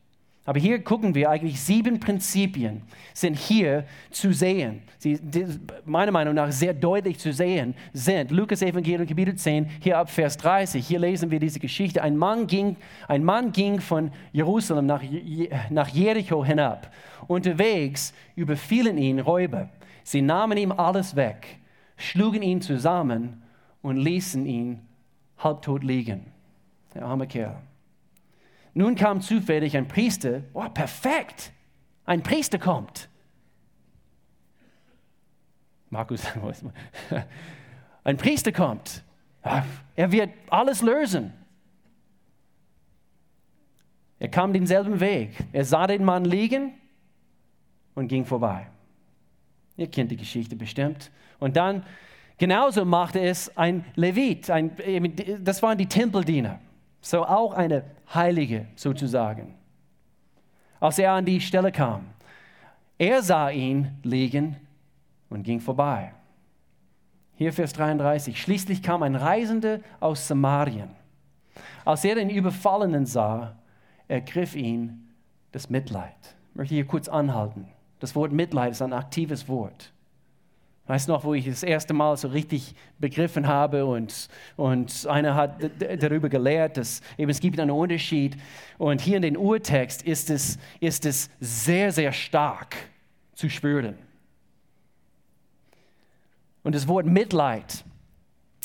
Aber 0.47 0.59
hier 0.59 0.83
gucken 0.83 1.15
wir 1.15 1.31
eigentlich, 1.31 1.59
sieben 1.59 1.99
Prinzipien 1.99 2.83
sind 3.15 3.35
hier 3.35 3.83
zu 4.11 4.31
sehen. 4.31 4.83
Sie, 4.99 5.19
meiner 5.85 6.11
Meinung 6.11 6.35
nach 6.35 6.51
sehr 6.51 6.73
deutlich 6.73 7.17
zu 7.17 7.33
sehen 7.33 7.73
sind. 7.93 8.29
Lukas 8.29 8.61
Evangelium 8.61 9.07
Kapitel 9.07 9.33
10, 9.33 9.67
hier 9.81 9.97
ab 9.97 10.11
Vers 10.11 10.37
30, 10.37 10.85
hier 10.85 10.99
lesen 10.99 11.31
wir 11.31 11.39
diese 11.39 11.59
Geschichte. 11.59 12.03
Ein 12.03 12.15
Mann 12.15 12.45
ging, 12.45 12.75
ein 13.07 13.23
Mann 13.23 13.53
ging 13.53 13.81
von 13.81 14.11
Jerusalem 14.33 14.85
nach, 14.85 15.01
nach 15.71 15.87
Jericho 15.87 16.45
hinab. 16.45 16.91
Unterwegs 17.25 18.13
überfielen 18.35 18.99
ihn 18.99 19.19
Räuber. 19.19 19.69
Sie 20.03 20.21
nahmen 20.21 20.59
ihm 20.59 20.71
alles 20.71 21.15
weg 21.15 21.57
schlugen 21.97 22.41
ihn 22.41 22.61
zusammen 22.61 23.43
und 23.81 23.97
ließen 23.97 24.45
ihn 24.45 24.85
halbtot 25.37 25.83
liegen. 25.83 26.31
Der 26.93 27.03
arme 27.03 27.27
Kerl. 27.27 27.61
Nun 28.73 28.95
kam 28.95 29.21
zufällig 29.21 29.77
ein 29.77 29.87
Priester. 29.87 30.43
Oh, 30.53 30.67
perfekt! 30.69 31.51
Ein 32.05 32.21
Priester 32.21 32.59
kommt. 32.59 33.09
Markus, 35.89 36.23
ein 38.03 38.17
Priester 38.17 38.51
kommt. 38.51 39.03
Er 39.95 40.11
wird 40.11 40.31
alles 40.49 40.81
lösen. 40.81 41.33
Er 44.19 44.29
kam 44.29 44.53
denselben 44.53 44.99
Weg. 44.99 45.31
Er 45.51 45.65
sah 45.65 45.87
den 45.87 46.03
Mann 46.03 46.25
liegen 46.25 46.73
und 47.93 48.07
ging 48.07 48.25
vorbei. 48.25 48.67
Ihr 49.77 49.87
kennt 49.87 50.11
die 50.11 50.17
Geschichte 50.17 50.55
bestimmt. 50.55 51.11
Und 51.39 51.57
dann, 51.57 51.83
genauso 52.37 52.85
machte 52.85 53.19
es 53.19 53.55
ein 53.57 53.85
Levit, 53.95 54.49
ein, 54.49 54.71
das 55.41 55.61
waren 55.61 55.77
die 55.77 55.87
Tempeldiener, 55.87 56.59
so 57.01 57.25
auch 57.25 57.53
eine 57.53 57.83
Heilige 58.13 58.67
sozusagen. 58.75 59.55
Als 60.79 60.99
er 60.99 61.13
an 61.13 61.25
die 61.25 61.41
Stelle 61.41 61.71
kam, 61.71 62.05
er 62.97 63.21
sah 63.21 63.49
ihn 63.49 63.97
liegen 64.03 64.55
und 65.29 65.43
ging 65.43 65.59
vorbei. 65.59 66.13
Hier 67.37 67.51
Vers 67.51 67.73
33. 67.73 68.41
Schließlich 68.41 68.81
kam 68.81 69.03
ein 69.03 69.15
Reisender 69.15 69.79
aus 69.99 70.27
Samarien. 70.27 70.89
Als 71.83 72.05
er 72.05 72.15
den 72.15 72.29
Überfallenen 72.29 73.05
sah, 73.05 73.55
ergriff 74.07 74.55
ihn 74.55 75.09
das 75.51 75.69
Mitleid. 75.69 76.15
Ich 76.51 76.55
möchte 76.55 76.75
hier 76.75 76.85
kurz 76.85 77.09
anhalten. 77.09 77.67
Das 77.99 78.15
Wort 78.15 78.31
Mitleid 78.31 78.71
ist 78.71 78.81
ein 78.81 78.93
aktives 78.93 79.47
Wort. 79.49 79.91
Weißt 80.87 81.07
du 81.07 81.13
noch, 81.13 81.23
wo 81.23 81.33
ich 81.33 81.45
das 81.45 81.63
erste 81.63 81.93
Mal 81.93 82.15
so 82.15 82.27
richtig 82.27 82.75
begriffen 82.99 83.47
habe 83.47 83.85
und, 83.87 84.29
und 84.55 85.07
einer 85.07 85.33
hat 85.33 85.59
darüber 85.99 86.29
gelehrt, 86.29 86.77
dass 86.77 87.01
eben 87.17 87.31
es 87.31 87.39
gibt 87.39 87.59
einen 87.59 87.71
Unterschied. 87.71 88.37
Und 88.77 89.01
hier 89.01 89.15
in 89.15 89.23
den 89.23 89.35
Urtext 89.35 90.03
ist 90.03 90.29
es, 90.29 90.59
ist 90.79 91.07
es 91.07 91.31
sehr, 91.39 91.91
sehr 91.91 92.11
stark 92.11 92.75
zu 93.33 93.49
spüren. 93.49 93.95
Und 96.63 96.75
das 96.75 96.87
Wort 96.87 97.07
Mitleid 97.07 97.83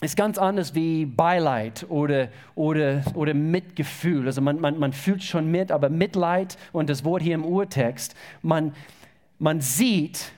ist 0.02 0.16
ganz 0.16 0.36
anders 0.36 0.74
wie 0.74 1.06
Beileid 1.06 1.86
oder, 1.88 2.28
oder, 2.54 3.02
oder 3.14 3.32
Mitgefühl. 3.32 4.26
Also 4.26 4.42
man, 4.42 4.60
man, 4.60 4.78
man 4.78 4.92
fühlt 4.92 5.22
schon 5.22 5.50
mit, 5.50 5.72
aber 5.72 5.88
Mitleid 5.88 6.58
und 6.72 6.90
das 6.90 7.04
Wort 7.04 7.22
hier 7.22 7.34
im 7.34 7.44
Urtext, 7.44 8.14
man, 8.42 8.74
man 9.38 9.60
sieht 9.60 10.32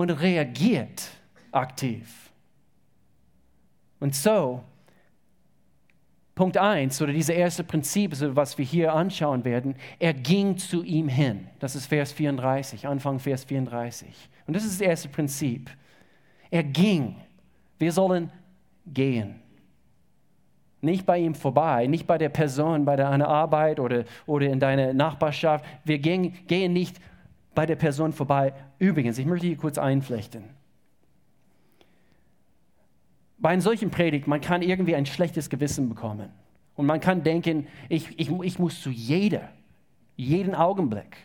und 0.00 0.10
reagiert 0.10 1.08
aktiv. 1.52 2.30
Und 3.98 4.14
so 4.14 4.62
Punkt 6.34 6.56
1 6.56 7.02
oder 7.02 7.12
dieses 7.12 7.28
erste 7.28 7.62
Prinzip, 7.64 8.14
was 8.34 8.56
wir 8.56 8.64
hier 8.64 8.94
anschauen 8.94 9.44
werden, 9.44 9.74
er 9.98 10.14
ging 10.14 10.56
zu 10.56 10.82
ihm 10.82 11.06
hin. 11.06 11.48
Das 11.58 11.76
ist 11.76 11.86
Vers 11.86 12.12
34, 12.12 12.86
Anfang 12.86 13.18
Vers 13.18 13.44
34. 13.44 14.08
Und 14.46 14.56
das 14.56 14.64
ist 14.64 14.80
das 14.80 14.88
erste 14.88 15.08
Prinzip. 15.10 15.70
Er 16.50 16.62
ging. 16.62 17.16
Wir 17.78 17.92
sollen 17.92 18.32
gehen. 18.86 19.34
Nicht 20.80 21.04
bei 21.04 21.18
ihm 21.18 21.34
vorbei, 21.34 21.86
nicht 21.86 22.06
bei 22.06 22.16
der 22.16 22.30
Person, 22.30 22.86
bei 22.86 22.96
deiner 22.96 23.28
Arbeit 23.28 23.78
oder, 23.78 24.04
oder 24.24 24.46
in 24.46 24.60
deiner 24.60 24.94
Nachbarschaft. 24.94 25.62
Wir 25.84 25.98
gehen, 25.98 26.32
gehen 26.46 26.72
nicht 26.72 26.96
bei 27.54 27.66
der 27.66 27.76
Person 27.76 28.14
vorbei. 28.14 28.54
Übrigens, 28.80 29.18
ich 29.18 29.26
möchte 29.26 29.46
hier 29.46 29.58
kurz 29.58 29.78
einflechten. 29.78 30.42
Bei 33.38 33.50
einem 33.50 33.60
solchen 33.60 33.90
Predigt, 33.90 34.26
man 34.26 34.40
kann 34.40 34.62
irgendwie 34.62 34.96
ein 34.96 35.06
schlechtes 35.06 35.50
Gewissen 35.50 35.88
bekommen. 35.88 36.30
Und 36.76 36.86
man 36.86 36.98
kann 36.98 37.22
denken, 37.22 37.66
ich, 37.90 38.18
ich, 38.18 38.30
ich 38.30 38.58
muss 38.58 38.80
zu 38.80 38.90
jeder, 38.90 39.50
jeden 40.16 40.54
Augenblick. 40.54 41.16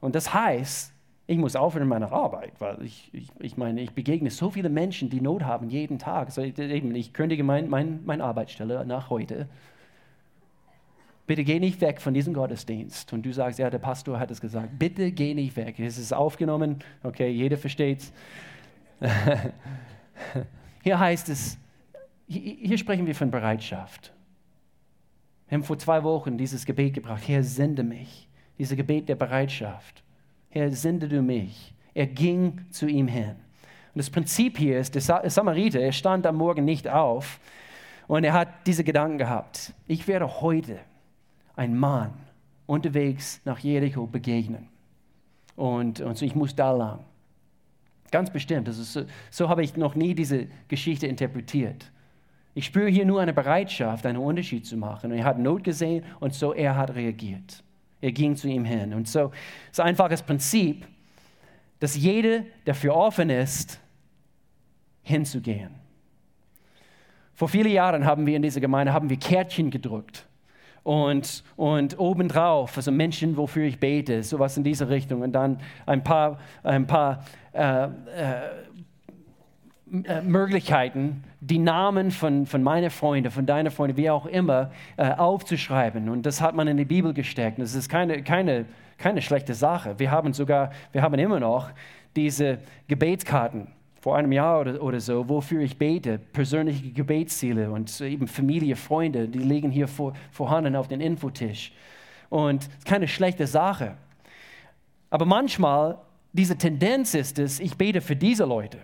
Und 0.00 0.16
das 0.16 0.34
heißt, 0.34 0.92
ich 1.28 1.38
muss 1.38 1.54
aufhören 1.54 1.84
in 1.84 1.88
meiner 1.88 2.12
Arbeit, 2.12 2.52
weil 2.58 2.82
ich, 2.82 3.10
ich, 3.14 3.28
ich 3.38 3.56
meine, 3.56 3.80
ich 3.80 3.92
begegne 3.92 4.30
so 4.30 4.50
viele 4.50 4.68
Menschen, 4.68 5.08
die 5.08 5.20
Not 5.20 5.44
haben 5.44 5.70
jeden 5.70 6.00
Tag. 6.00 6.26
Also 6.26 6.42
ich, 6.42 6.58
ich 6.58 7.12
kündige 7.12 7.44
meine 7.44 7.68
mein, 7.68 8.00
mein 8.04 8.20
Arbeitsstelle 8.20 8.84
nach 8.84 9.08
heute. 9.08 9.48
Bitte 11.26 11.44
geh 11.44 11.58
nicht 11.58 11.80
weg 11.80 12.00
von 12.00 12.12
diesem 12.12 12.34
Gottesdienst. 12.34 13.12
Und 13.12 13.24
du 13.24 13.32
sagst, 13.32 13.58
ja, 13.58 13.70
der 13.70 13.78
Pastor 13.78 14.18
hat 14.20 14.30
es 14.30 14.40
gesagt. 14.40 14.78
Bitte 14.78 15.10
geh 15.10 15.34
nicht 15.34 15.56
weg. 15.56 15.78
Es 15.78 15.96
ist 15.96 16.12
aufgenommen. 16.12 16.80
Okay, 17.02 17.30
jeder 17.30 17.56
versteht 17.56 18.00
es. 18.00 18.12
Hier 20.82 20.98
heißt 20.98 21.30
es, 21.30 21.56
hier 22.26 22.76
sprechen 22.76 23.06
wir 23.06 23.14
von 23.14 23.30
Bereitschaft. 23.30 24.12
Wir 25.48 25.56
haben 25.56 25.64
vor 25.64 25.78
zwei 25.78 26.02
Wochen 26.04 26.36
dieses 26.36 26.66
Gebet 26.66 26.94
gebracht. 26.94 27.22
Herr, 27.26 27.42
sende 27.42 27.82
mich. 27.82 28.28
Dieses 28.58 28.76
Gebet 28.76 29.08
der 29.08 29.14
Bereitschaft. 29.14 30.02
Herr, 30.50 30.70
sende 30.70 31.08
du 31.08 31.22
mich. 31.22 31.74
Er 31.94 32.06
ging 32.06 32.66
zu 32.70 32.86
ihm 32.86 33.08
hin. 33.08 33.30
Und 33.94 33.98
das 33.98 34.10
Prinzip 34.10 34.58
hier 34.58 34.78
ist, 34.78 34.94
der 34.94 35.30
Samariter, 35.30 35.80
er 35.80 35.92
stand 35.92 36.26
am 36.26 36.36
Morgen 36.36 36.64
nicht 36.64 36.88
auf 36.88 37.40
und 38.06 38.24
er 38.24 38.32
hat 38.32 38.66
diese 38.66 38.84
Gedanken 38.84 39.18
gehabt. 39.18 39.72
Ich 39.86 40.06
werde 40.06 40.40
heute 40.40 40.80
ein 41.56 41.76
Mann 41.76 42.12
unterwegs 42.66 43.40
nach 43.44 43.58
Jericho 43.58 44.06
begegnen. 44.06 44.68
Und, 45.56 46.00
und 46.00 46.16
so, 46.16 46.24
ich 46.24 46.34
muss 46.34 46.54
da 46.54 46.72
lang. 46.72 47.00
Ganz 48.10 48.30
bestimmt. 48.30 48.68
Das 48.68 48.76
so, 48.92 49.04
so 49.30 49.48
habe 49.48 49.62
ich 49.62 49.76
noch 49.76 49.94
nie 49.94 50.14
diese 50.14 50.46
Geschichte 50.68 51.06
interpretiert. 51.06 51.90
Ich 52.54 52.66
spüre 52.66 52.88
hier 52.88 53.04
nur 53.04 53.20
eine 53.20 53.32
Bereitschaft, 53.32 54.06
einen 54.06 54.18
Unterschied 54.18 54.66
zu 54.66 54.76
machen. 54.76 55.12
Und 55.12 55.18
er 55.18 55.24
hat 55.24 55.38
Not 55.38 55.64
gesehen 55.64 56.04
und 56.20 56.34
so 56.34 56.52
er 56.52 56.76
hat 56.76 56.94
reagiert. 56.94 57.62
Er 58.00 58.12
ging 58.12 58.36
zu 58.36 58.48
ihm 58.48 58.64
hin. 58.64 58.94
Und 58.94 59.08
so 59.08 59.32
ist 59.70 59.80
ein 59.80 59.88
einfaches 59.88 60.22
Prinzip, 60.22 60.86
dass 61.80 61.96
jeder, 61.96 62.44
der 62.66 62.74
für 62.74 62.94
offen 62.94 63.30
ist, 63.30 63.80
hinzugehen. 65.02 65.70
Vor 67.34 67.48
vielen 67.48 67.72
Jahren 67.72 68.04
haben 68.04 68.26
wir 68.26 68.36
in 68.36 68.42
dieser 68.42 68.60
Gemeinde 68.60 68.92
haben 68.92 69.10
wir 69.10 69.16
Kärtchen 69.16 69.70
gedrückt 69.70 70.26
und, 70.84 71.42
und 71.56 71.98
obendrauf, 71.98 72.76
also 72.76 72.92
Menschen, 72.92 73.36
wofür 73.36 73.64
ich 73.64 73.80
bete, 73.80 74.22
sowas 74.22 74.56
in 74.56 74.62
diese 74.62 74.88
Richtung. 74.88 75.22
Und 75.22 75.32
dann 75.32 75.58
ein 75.86 76.04
paar, 76.04 76.38
ein 76.62 76.86
paar 76.86 77.24
äh, 77.52 77.84
äh, 77.84 77.88
äh, 80.04 80.22
Möglichkeiten, 80.22 81.24
die 81.40 81.58
Namen 81.58 82.10
von, 82.10 82.46
von 82.46 82.62
meinen 82.62 82.90
Freunden, 82.90 83.30
von 83.30 83.46
deinen 83.46 83.70
Freunden, 83.70 83.96
wie 83.96 84.10
auch 84.10 84.26
immer, 84.26 84.70
äh, 84.96 85.10
aufzuschreiben. 85.10 86.08
Und 86.08 86.26
das 86.26 86.40
hat 86.40 86.54
man 86.54 86.68
in 86.68 86.76
die 86.76 86.84
Bibel 86.84 87.14
gesteckt. 87.14 87.58
Das 87.58 87.74
ist 87.74 87.88
keine, 87.88 88.22
keine, 88.22 88.66
keine 88.98 89.22
schlechte 89.22 89.54
Sache. 89.54 89.98
Wir 89.98 90.10
haben 90.10 90.34
sogar, 90.34 90.70
wir 90.92 91.00
haben 91.00 91.14
immer 91.14 91.40
noch 91.40 91.70
diese 92.14 92.58
Gebetskarten 92.88 93.68
vor 94.04 94.18
einem 94.18 94.32
Jahr 94.32 94.60
oder, 94.60 94.82
oder 94.82 95.00
so, 95.00 95.26
wofür 95.30 95.62
ich 95.62 95.78
bete, 95.78 96.18
persönliche 96.18 96.90
Gebetsziele 96.90 97.70
und 97.70 98.02
eben 98.02 98.28
Familie, 98.28 98.76
Freunde, 98.76 99.26
die 99.26 99.38
liegen 99.38 99.70
hier 99.70 99.88
vor, 99.88 100.12
vorhanden 100.30 100.76
auf 100.76 100.88
dem 100.88 101.00
Infotisch. 101.00 101.72
Und 102.28 102.64
es 102.64 102.68
ist 102.68 102.84
keine 102.84 103.08
schlechte 103.08 103.46
Sache. 103.46 103.96
Aber 105.08 105.24
manchmal, 105.24 105.96
diese 106.34 106.58
Tendenz 106.58 107.14
ist 107.14 107.38
es, 107.38 107.60
ich 107.60 107.78
bete 107.78 108.02
für 108.02 108.14
diese 108.14 108.44
Leute. 108.44 108.76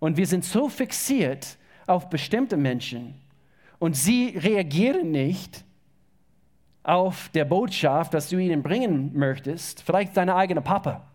Und 0.00 0.18
wir 0.18 0.26
sind 0.26 0.44
so 0.44 0.68
fixiert 0.68 1.56
auf 1.86 2.10
bestimmte 2.10 2.58
Menschen 2.58 3.14
und 3.78 3.96
sie 3.96 4.36
reagieren 4.36 5.12
nicht 5.12 5.64
auf 6.82 7.30
der 7.30 7.46
Botschaft, 7.46 8.12
was 8.12 8.28
du 8.28 8.36
ihnen 8.36 8.62
bringen 8.62 9.12
möchtest, 9.14 9.80
vielleicht 9.80 10.14
deine 10.14 10.34
eigene 10.34 10.60
Papa. 10.60 11.08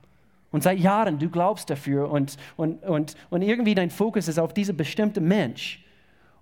Und 0.51 0.63
seit 0.63 0.79
Jahren, 0.79 1.17
du 1.17 1.29
glaubst 1.29 1.69
dafür 1.69 2.09
und, 2.11 2.37
und, 2.57 2.83
und, 2.83 3.15
und 3.29 3.41
irgendwie 3.41 3.73
dein 3.73 3.89
Fokus 3.89 4.27
ist 4.27 4.37
auf 4.37 4.53
diese 4.53 4.73
bestimmte 4.73 5.21
Mensch. 5.21 5.83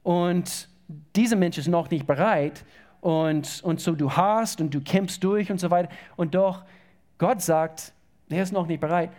Und 0.03 0.67
dieser 1.15 1.35
Mensch 1.35 1.57
ist 1.57 1.67
noch 1.67 1.89
nicht 1.91 2.07
bereit. 2.07 2.65
Und, 3.01 3.61
und 3.63 3.79
so 3.79 3.93
du 3.93 4.11
hast 4.11 4.59
und 4.61 4.73
du 4.73 4.81
kämpfst 4.81 5.23
durch 5.23 5.51
und 5.51 5.59
so 5.59 5.69
weiter. 5.69 5.89
Und 6.15 6.35
doch, 6.35 6.63
Gott 7.17 7.41
sagt, 7.41 7.93
er 8.29 8.43
ist 8.43 8.51
noch 8.51 8.67
nicht 8.67 8.81
bereit, 8.81 9.11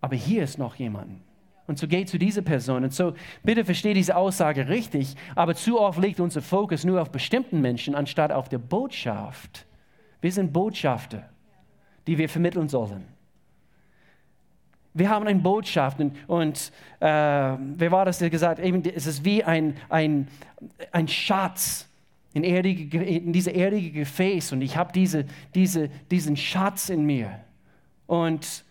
aber 0.00 0.16
hier 0.16 0.44
ist 0.44 0.58
noch 0.58 0.76
jemand. 0.76 1.20
Und 1.66 1.78
so 1.78 1.88
geh 1.88 2.04
zu 2.04 2.18
dieser 2.18 2.42
Person. 2.42 2.84
Und 2.84 2.92
so 2.92 3.14
bitte 3.42 3.64
verstehe 3.64 3.94
diese 3.94 4.16
Aussage 4.16 4.68
richtig, 4.68 5.16
aber 5.34 5.54
zu 5.54 5.80
oft 5.80 5.98
liegt 6.00 6.20
unser 6.20 6.42
Fokus 6.42 6.84
nur 6.84 7.02
auf 7.02 7.10
bestimmten 7.10 7.60
Menschen 7.60 7.94
anstatt 7.94 8.30
auf 8.30 8.48
der 8.48 8.58
Botschaft. 8.58 9.66
Wir 10.20 10.30
sind 10.30 10.52
Botschafter, 10.52 11.28
die 12.06 12.18
wir 12.18 12.28
vermitteln 12.28 12.68
sollen. 12.68 13.15
Wir 14.96 15.10
haben 15.10 15.26
eine 15.26 15.38
Botschaft 15.38 16.00
und, 16.00 16.16
und 16.26 16.72
äh, 17.00 17.06
wer 17.06 17.90
war 17.90 18.04
das, 18.04 18.18
der 18.18 18.30
gesagt 18.30 18.58
eben, 18.58 18.82
es 18.84 19.06
ist 19.06 19.24
wie 19.24 19.44
ein, 19.44 19.76
ein, 19.88 20.28
ein 20.92 21.08
Schatz 21.08 21.88
in, 22.32 22.44
erdige, 22.44 23.02
in 23.02 23.32
diese 23.32 23.50
erdige 23.50 23.90
Gefäß 23.90 24.52
und 24.52 24.62
ich 24.62 24.76
habe 24.76 24.92
diese, 24.92 25.26
diese, 25.54 25.88
diesen 26.10 26.36
Schatz 26.36 26.88
in 26.88 27.04
mir. 27.04 27.30
Und 28.06 28.64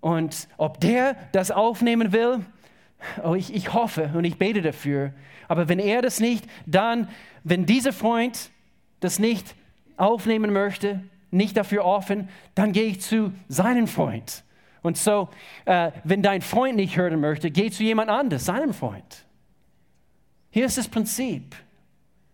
und 0.00 0.48
ob 0.56 0.80
der 0.80 1.16
das 1.32 1.50
aufnehmen 1.50 2.12
will, 2.12 2.44
oh, 3.22 3.34
ich, 3.34 3.54
ich 3.54 3.72
hoffe 3.72 4.10
und 4.14 4.24
ich 4.24 4.38
bete 4.38 4.62
dafür. 4.62 5.12
Aber 5.48 5.68
wenn 5.68 5.78
er 5.78 6.02
das 6.02 6.20
nicht, 6.20 6.44
dann, 6.66 7.08
wenn 7.44 7.66
dieser 7.66 7.92
Freund 7.92 8.50
das 9.00 9.18
nicht 9.18 9.54
aufnehmen 9.96 10.52
möchte, 10.52 11.02
nicht 11.30 11.56
dafür 11.56 11.84
offen, 11.84 12.28
dann 12.54 12.72
gehe 12.72 12.84
ich 12.84 13.00
zu 13.00 13.32
seinem 13.48 13.86
Freund. 13.86 14.44
Und 14.82 14.96
so, 14.96 15.28
äh, 15.64 15.90
wenn 16.04 16.22
dein 16.22 16.42
Freund 16.42 16.76
nicht 16.76 16.96
hören 16.96 17.20
möchte, 17.20 17.50
geh 17.50 17.70
zu 17.70 17.82
jemand 17.82 18.10
anderes, 18.10 18.44
seinem 18.46 18.72
Freund. 18.72 19.24
Hier 20.50 20.66
ist 20.66 20.78
das 20.78 20.88
Prinzip 20.88 21.54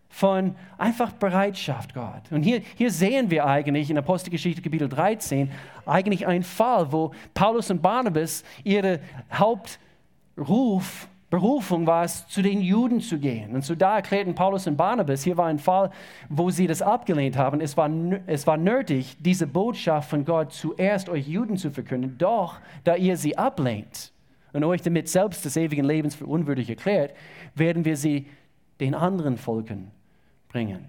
von 0.09 0.55
einfach 0.79 1.13
Bereitschaft, 1.13 1.93
Gott. 1.93 2.31
Und 2.31 2.45
hier, 2.45 2.63
hier 2.77 2.91
sehen 2.93 3.31
wir 3.31 3.47
eigentlich 3.47 3.91
in 3.91 3.99
Apostelgeschichte 3.99 4.63
Kapitel 4.63 4.89
13 4.89 5.51
eigentlich 5.87 6.27
einen 6.27 6.45
Fall, 6.45 6.93
wo 6.93 7.13
Paulus 7.35 7.71
und 7.71 7.83
Barnabas 7.83 8.45
ihre 8.63 9.01
Hauptruf, 9.33 11.09
Berufung 11.35 11.85
war 11.85 12.05
es, 12.05 12.29
zu 12.29 12.43
den 12.43 12.61
Juden 12.61 13.01
zu 13.01 13.19
gehen. 13.19 13.57
Und 13.57 13.65
so 13.65 13.75
da 13.75 13.97
erklärten 13.97 14.37
Paulus 14.37 14.69
und 14.69 14.77
Barnabas, 14.77 15.25
hier 15.25 15.37
war 15.37 15.47
ein 15.47 15.59
Fall, 15.59 15.91
wo 16.29 16.51
sie 16.51 16.69
das 16.69 16.81
abgelehnt 16.81 17.37
haben. 17.37 17.61
Es 17.61 17.77
war, 17.77 17.91
es 18.29 18.47
war 18.47 18.57
nötig, 18.57 19.17
diese 19.19 19.49
Botschaft 19.49 20.11
von 20.11 20.25
Gott 20.25 20.53
zuerst 20.53 21.09
euch 21.09 21.27
Juden 21.27 21.57
zu 21.57 21.73
verkünden. 21.73 22.15
Doch, 22.19 22.61
da 22.85 22.95
ihr 22.95 23.17
sie 23.17 23.37
ablehnt 23.37 24.13
und 24.53 24.63
euch 24.63 24.81
damit 24.83 25.09
selbst 25.09 25.45
des 25.45 25.57
ewigen 25.57 25.85
Lebens 25.85 26.15
für 26.15 26.25
unwürdig 26.25 26.71
erklärt, 26.71 27.17
werden 27.57 27.85
wir 27.85 27.97
sie 27.97 28.29
den 28.79 28.95
anderen 28.95 29.37
Volken 29.37 29.91
bringen. 30.51 30.85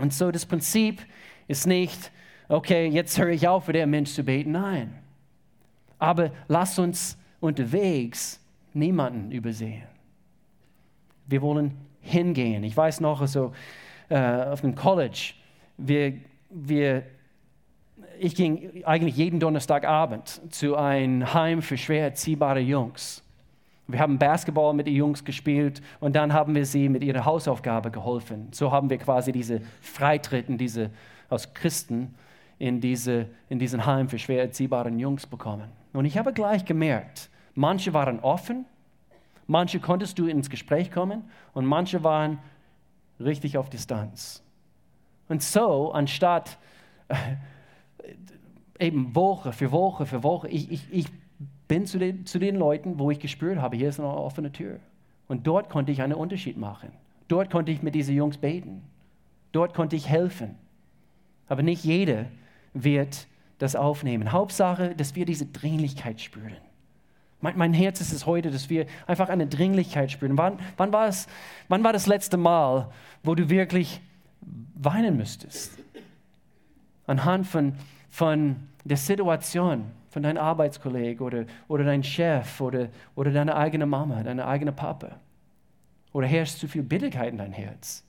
Und 0.00 0.14
so 0.14 0.30
das 0.30 0.46
Prinzip 0.46 1.04
ist 1.48 1.66
nicht, 1.66 2.12
okay, 2.48 2.86
jetzt 2.86 3.18
höre 3.18 3.30
ich 3.30 3.48
auf, 3.48 3.64
für 3.64 3.72
den 3.72 3.90
Mensch 3.90 4.12
zu 4.12 4.22
beten. 4.22 4.52
Nein. 4.52 4.94
Aber 5.98 6.30
lass 6.46 6.78
uns 6.78 7.18
unterwegs 7.40 8.40
niemanden 8.78 9.30
übersehen. 9.30 9.82
Wir 11.26 11.42
wollen 11.42 11.74
hingehen. 12.00 12.64
Ich 12.64 12.76
weiß 12.76 13.00
noch, 13.00 13.26
so 13.26 13.52
äh, 14.08 14.18
auf 14.18 14.62
dem 14.62 14.74
College, 14.74 15.34
wir, 15.76 16.14
wir, 16.50 17.02
ich 18.18 18.34
ging 18.34 18.82
eigentlich 18.84 19.16
jeden 19.16 19.40
Donnerstagabend 19.40 20.40
zu 20.52 20.76
einem 20.76 21.32
Heim 21.34 21.62
für 21.62 21.76
schwer 21.76 22.04
erziehbare 22.04 22.60
Jungs. 22.60 23.22
Wir 23.86 24.00
haben 24.00 24.18
Basketball 24.18 24.74
mit 24.74 24.86
den 24.86 24.94
Jungs 24.94 25.24
gespielt 25.24 25.80
und 25.98 26.14
dann 26.14 26.34
haben 26.34 26.54
wir 26.54 26.66
sie 26.66 26.90
mit 26.90 27.02
ihrer 27.02 27.24
Hausaufgabe 27.24 27.90
geholfen. 27.90 28.48
So 28.50 28.70
haben 28.70 28.90
wir 28.90 28.98
quasi 28.98 29.32
diese 29.32 29.62
Freitritten, 29.80 30.58
diese 30.58 30.90
aus 31.30 31.54
Christen 31.54 32.14
in, 32.58 32.80
diese, 32.80 33.26
in 33.48 33.58
diesen 33.58 33.86
Heim 33.86 34.08
für 34.08 34.18
schwer 34.18 34.42
erziehbaren 34.42 34.98
Jungs 34.98 35.26
bekommen. 35.26 35.68
Und 35.92 36.04
ich 36.04 36.18
habe 36.18 36.32
gleich 36.32 36.64
gemerkt, 36.64 37.30
manche 37.58 37.92
waren 37.92 38.20
offen, 38.20 38.64
manche 39.46 39.80
konntest 39.80 40.18
du 40.18 40.26
ins 40.26 40.48
Gespräch 40.48 40.90
kommen 40.90 41.24
und 41.54 41.66
manche 41.66 42.04
waren 42.04 42.38
richtig 43.18 43.58
auf 43.58 43.68
Distanz. 43.68 44.42
Und 45.28 45.42
so, 45.42 45.92
anstatt 45.92 46.56
äh, 47.08 47.14
eben 48.78 49.14
Woche 49.14 49.52
für 49.52 49.72
Woche 49.72 50.06
für 50.06 50.22
Woche, 50.22 50.48
ich, 50.48 50.70
ich, 50.70 50.92
ich 50.92 51.06
bin 51.66 51.84
zu 51.84 51.98
den, 51.98 52.24
zu 52.24 52.38
den 52.38 52.56
Leuten, 52.56 52.98
wo 52.98 53.10
ich 53.10 53.18
gespürt 53.18 53.58
habe, 53.58 53.76
hier 53.76 53.88
ist 53.88 53.98
eine 53.98 54.08
offene 54.08 54.52
Tür. 54.52 54.78
Und 55.26 55.46
dort 55.46 55.68
konnte 55.68 55.92
ich 55.92 56.00
einen 56.00 56.14
Unterschied 56.14 56.56
machen. 56.56 56.90
Dort 57.26 57.50
konnte 57.50 57.72
ich 57.72 57.82
mit 57.82 57.94
diesen 57.94 58.14
Jungs 58.14 58.38
beten. 58.38 58.82
Dort 59.52 59.74
konnte 59.74 59.96
ich 59.96 60.08
helfen. 60.08 60.54
Aber 61.48 61.62
nicht 61.62 61.84
jeder 61.84 62.26
wird 62.72 63.26
das 63.58 63.74
aufnehmen. 63.74 64.32
Hauptsache, 64.32 64.94
dass 64.94 65.14
wir 65.16 65.26
diese 65.26 65.46
Dringlichkeit 65.46 66.20
spüren. 66.20 66.56
Mein, 67.40 67.56
mein 67.56 67.72
Herz 67.72 68.00
ist 68.00 68.12
es 68.12 68.26
heute, 68.26 68.50
dass 68.50 68.68
wir 68.68 68.86
einfach 69.06 69.28
eine 69.28 69.46
Dringlichkeit 69.46 70.10
spüren. 70.10 70.36
Wann, 70.36 70.58
wann, 70.76 70.92
war 70.92 71.06
es, 71.06 71.28
wann 71.68 71.84
war 71.84 71.92
das 71.92 72.06
letzte 72.06 72.36
Mal, 72.36 72.90
wo 73.22 73.34
du 73.34 73.48
wirklich 73.48 74.00
weinen 74.74 75.16
müsstest? 75.16 75.78
Anhand 77.06 77.46
von, 77.46 77.74
von 78.10 78.56
der 78.84 78.96
Situation 78.96 79.90
von 80.10 80.22
deinem 80.22 80.38
Arbeitskollegen 80.38 81.24
oder, 81.24 81.44
oder 81.68 81.84
deinem 81.84 82.02
Chef 82.02 82.60
oder, 82.60 82.88
oder 83.14 83.30
deiner 83.30 83.56
eigenen 83.56 83.88
Mama, 83.88 84.22
deiner 84.22 84.46
eigenen 84.46 84.74
Papa. 84.74 85.20
Oder 86.12 86.26
herrscht 86.26 86.58
zu 86.58 86.66
viel 86.66 86.82
Bitterkeit 86.82 87.32
in 87.32 87.38
dein 87.38 87.52
Herz 87.52 88.04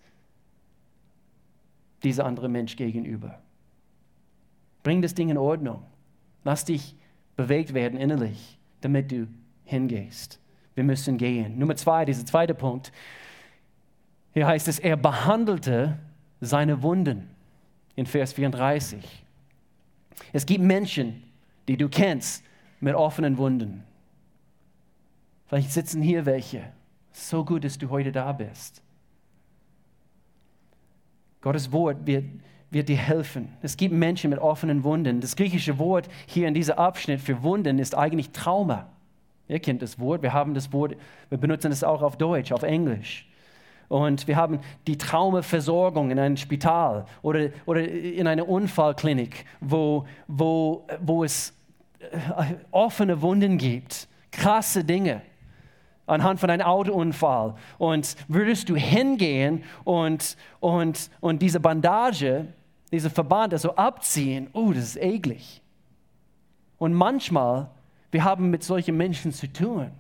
dieser 2.04 2.26
andere 2.26 2.48
Mensch 2.48 2.76
gegenüber. 2.76 3.40
Bring 4.84 5.02
das 5.02 5.14
Ding 5.14 5.30
in 5.30 5.38
Ordnung. 5.38 5.84
Lass 6.44 6.64
dich 6.64 6.96
bewegt 7.36 7.74
werden 7.74 8.00
innerlich, 8.00 8.59
damit 8.82 9.12
du 9.12 9.28
hingehst. 9.64 10.40
Wir 10.76 10.84
müssen 10.84 11.18
gehen. 11.18 11.60
Nummer 11.60 11.76
zwei, 11.76 12.06
dieser 12.06 12.26
zweite 12.26 12.54
Punkt. 12.54 12.92
Hier 14.34 14.48
heißt 14.48 14.68
es, 14.68 14.80
er 14.80 14.96
behandelte 14.96 16.00
seine 16.42 16.82
Wunden 16.82 17.30
in 17.96 18.06
Vers 18.06 18.34
34. 18.34 19.26
Es 20.32 20.46
gibt 20.46 20.64
Menschen, 20.64 21.24
die 21.68 21.78
du 21.78 21.90
kennst, 21.90 22.44
mit 22.80 22.96
offenen 22.96 23.38
Wunden. 23.38 23.84
Vielleicht 25.48 25.72
sitzen 25.72 26.02
hier 26.02 26.26
welche. 26.26 26.64
So 27.12 27.44
gut, 27.44 27.64
dass 27.64 27.78
du 27.78 27.90
heute 27.90 28.12
da 28.12 28.32
bist. 28.32 28.82
Gottes 31.42 31.72
Wort 31.72 32.06
wird, 32.06 32.26
wird 32.72 32.90
dir 32.90 32.98
helfen. 32.98 33.50
Es 33.62 33.78
gibt 33.78 33.94
Menschen 33.94 34.30
mit 34.30 34.40
offenen 34.40 34.84
Wunden. 34.84 35.22
Das 35.22 35.36
griechische 35.36 35.80
Wort 35.80 36.08
hier 36.28 36.48
in 36.48 36.54
diesem 36.54 36.78
Abschnitt 36.78 37.20
für 37.20 37.42
Wunden 37.42 37.80
ist 37.80 37.96
eigentlich 37.96 38.32
Trauma. 38.32 38.88
Ihr 39.48 39.60
kennt 39.60 39.82
das 39.82 40.00
Wort, 40.00 40.22
wir 40.22 40.34
haben 40.34 40.54
das 40.54 40.72
Wort, 40.72 40.96
wir 41.30 41.38
benutzen 41.38 41.72
es 41.72 41.84
auch 41.84 42.04
auf 42.04 42.18
Deutsch, 42.18 42.52
auf 42.52 42.62
Englisch. 42.62 43.26
Und 43.88 44.28
wir 44.28 44.36
haben 44.36 44.60
die 44.86 45.00
Traumaversorgung 45.00 46.12
in 46.12 46.20
einem 46.20 46.38
Spital 46.38 47.06
oder, 47.24 47.50
oder 47.66 47.82
in 47.82 48.28
einer 48.28 48.48
Unfallklinik, 48.48 49.46
wo, 49.60 50.06
wo, 50.28 50.86
wo 51.02 51.24
es 51.24 51.56
äh, 52.00 52.54
offene 52.70 53.20
Wunden 53.24 53.58
gibt, 53.58 54.08
krasse 54.32 54.84
Dinge 54.84 55.24
anhand 56.06 56.40
von 56.40 56.50
einem 56.50 56.66
Autounfall. 56.66 57.56
Und 57.78 58.16
würdest 58.28 58.70
du 58.70 58.76
hingehen 58.76 59.64
und, 59.84 60.38
und, 60.60 61.10
und 61.20 61.42
diese 61.42 61.60
Bandage, 61.60 62.48
diese 62.92 63.10
Verband 63.10 63.54
also 63.54 63.76
abziehen, 63.76 64.50
oh, 64.54 64.72
das 64.72 64.84
ist 64.84 64.98
eklig. 64.98 65.62
Und 66.78 66.94
manchmal, 66.94 67.70
wir 68.12 68.24
haben 68.24 68.50
mit 68.50 68.64
solchen 68.64 68.98
Menschen 68.98 69.32
zu 69.32 69.52
tun. 69.52 69.92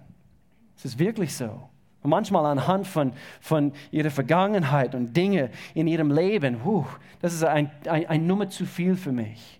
Es 0.75 0.85
ist 0.85 0.99
wirklich 0.99 1.35
so. 1.35 1.69
Und 2.01 2.09
manchmal 2.09 2.45
anhand 2.45 2.87
von, 2.87 3.11
von 3.41 3.73
ihrer 3.91 4.09
Vergangenheit 4.09 4.95
und 4.95 5.15
Dinge 5.15 5.51
in 5.73 5.87
ihrem 5.87 6.11
Leben, 6.11 6.63
huh, 6.63 6.85
das 7.21 7.33
ist 7.33 7.43
ein, 7.43 7.69
ein, 7.87 8.07
ein 8.07 8.25
Nummer 8.25 8.49
zu 8.49 8.65
viel 8.65 8.95
für 8.95 9.11
mich. 9.11 9.59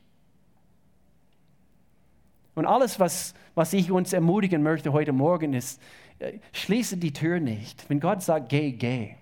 Und 2.56 2.65
alles, 2.65 3.00
was, 3.00 3.34
was 3.56 3.74
ich 3.74 3.92
uns 3.92 4.13
ermutigen 4.13 4.63
möchte 4.63 4.94
heute 4.94 5.12
Morgen, 5.12 5.54
ist, 5.54 5.82
äh, 6.20 6.39
schließe 6.54 6.98
die 6.98 7.13
Tür 7.13 7.39
nicht. 7.39 7.89
Wenn 7.89 8.00
Gott 8.00 8.22
sagt, 8.22 8.50
geh, 8.50 8.72
geh. 8.72 9.15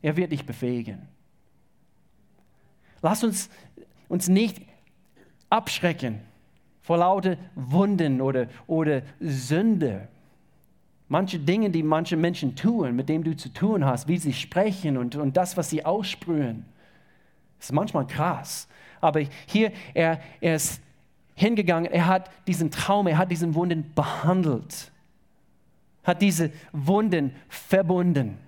Er 0.00 0.16
wird 0.16 0.32
dich 0.32 0.46
befähigen. 0.46 1.11
Lass 3.02 3.22
uns 3.24 3.50
uns 4.08 4.28
nicht 4.28 4.62
abschrecken 5.50 6.20
vor 6.82 6.98
lauter 6.98 7.36
Wunden 7.54 8.20
oder, 8.20 8.46
oder 8.66 9.02
Sünde. 9.20 10.08
Manche 11.08 11.38
Dinge, 11.38 11.70
die 11.70 11.82
manche 11.82 12.16
Menschen 12.16 12.56
tun, 12.56 12.96
mit 12.96 13.08
denen 13.08 13.24
du 13.24 13.36
zu 13.36 13.48
tun 13.50 13.84
hast, 13.84 14.08
wie 14.08 14.18
sie 14.18 14.32
sprechen 14.32 14.96
und, 14.96 15.16
und 15.16 15.36
das, 15.36 15.56
was 15.56 15.70
sie 15.70 15.84
aussprühen, 15.84 16.64
ist 17.60 17.72
manchmal 17.72 18.06
krass. 18.06 18.68
Aber 19.00 19.20
hier, 19.46 19.72
er, 19.94 20.20
er 20.40 20.56
ist 20.56 20.80
hingegangen, 21.34 21.90
er 21.90 22.06
hat 22.06 22.30
diesen 22.46 22.70
Traum, 22.70 23.06
er 23.06 23.18
hat 23.18 23.30
diesen 23.30 23.54
Wunden 23.54 23.92
behandelt 23.94 24.92
hat 26.04 26.20
diese 26.22 26.50
Wunden 26.72 27.32
verbunden. 27.48 28.38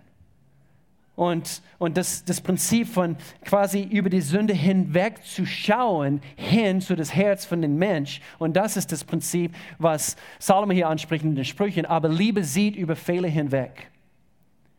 Und, 1.17 1.63
und 1.79 1.97
das, 1.97 2.25
das 2.25 2.41
Prinzip 2.41 2.89
von 2.89 3.17
quasi 3.45 3.83
über 3.83 4.11
die 4.11 4.21
Sünde 4.21 4.53
hinweg 4.53 5.25
zu 5.25 5.47
schauen, 5.47 6.21
hin 6.35 6.81
zu 6.81 6.97
das 6.97 7.15
Herz 7.15 7.45
von 7.45 7.63
dem 7.63 7.77
Mensch. 7.79 8.21
Und 8.39 8.57
das 8.57 8.77
ist 8.77 8.91
das 8.91 9.05
Prinzip, 9.05 9.55
was 9.79 10.17
Salomo 10.41 10.73
hier 10.73 10.89
anspricht 10.89 11.25
in 11.25 11.37
den 11.37 11.45
Sprüchen. 11.45 11.87
Aber 11.87 12.09
Liebe 12.09 12.43
sieht 12.43 12.75
über 12.75 12.97
Fehler 12.97 13.29
hinweg. 13.29 13.91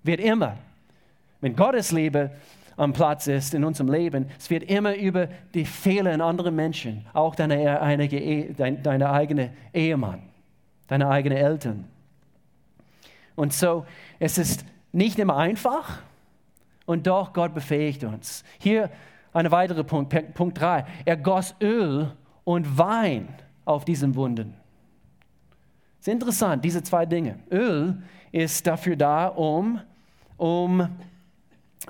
Wird 0.04 0.20
immer, 0.20 0.58
wenn 1.40 1.56
Gottes 1.56 1.92
Liebe 1.92 2.32
am 2.76 2.92
Platz 2.92 3.28
ist 3.28 3.54
in 3.54 3.64
unserem 3.64 3.90
Leben, 3.90 4.28
es 4.38 4.50
wird 4.50 4.64
immer 4.64 4.96
über 4.96 5.30
die 5.54 5.64
Fehler 5.64 6.14
in 6.14 6.20
anderen 6.20 6.56
Menschen, 6.56 7.06
auch 7.14 7.34
deine, 7.36 7.80
deine, 8.58 8.78
deine 8.80 9.10
eigene 9.10 9.52
Ehemann, 9.74 10.24
deine 10.88 11.08
eigenen 11.08 11.38
Eltern 11.38 11.86
und 13.36 13.54
so, 13.54 13.86
es 14.20 14.38
ist 14.38 14.66
nicht 14.92 15.20
immer 15.20 15.38
einfach 15.38 16.02
und 16.86 17.08
doch 17.08 17.34
Gott 17.34 17.54
befähigt 17.54 18.04
uns. 18.04 18.44
Hier 18.60 18.90
ein 19.34 19.52
weiterer 19.52 19.84
Punkt, 19.84 20.34
Punkt 20.34 20.60
3. 20.60 20.86
Er 21.04 21.18
goss 21.18 21.56
Öl 21.62 22.12
und 22.44 22.78
Wein 22.78 23.28
auf 23.66 23.86
diesen 23.86 24.16
Wunden. 24.16 24.54
Es 26.00 26.08
ist 26.08 26.14
interessant, 26.14 26.64
diese 26.64 26.84
zwei 26.84 27.06
Dinge. 27.06 27.40
Öl 27.52 28.02
ist 28.32 28.66
dafür 28.68 28.96
da, 28.96 29.28
um, 29.28 29.80
um 30.38 30.88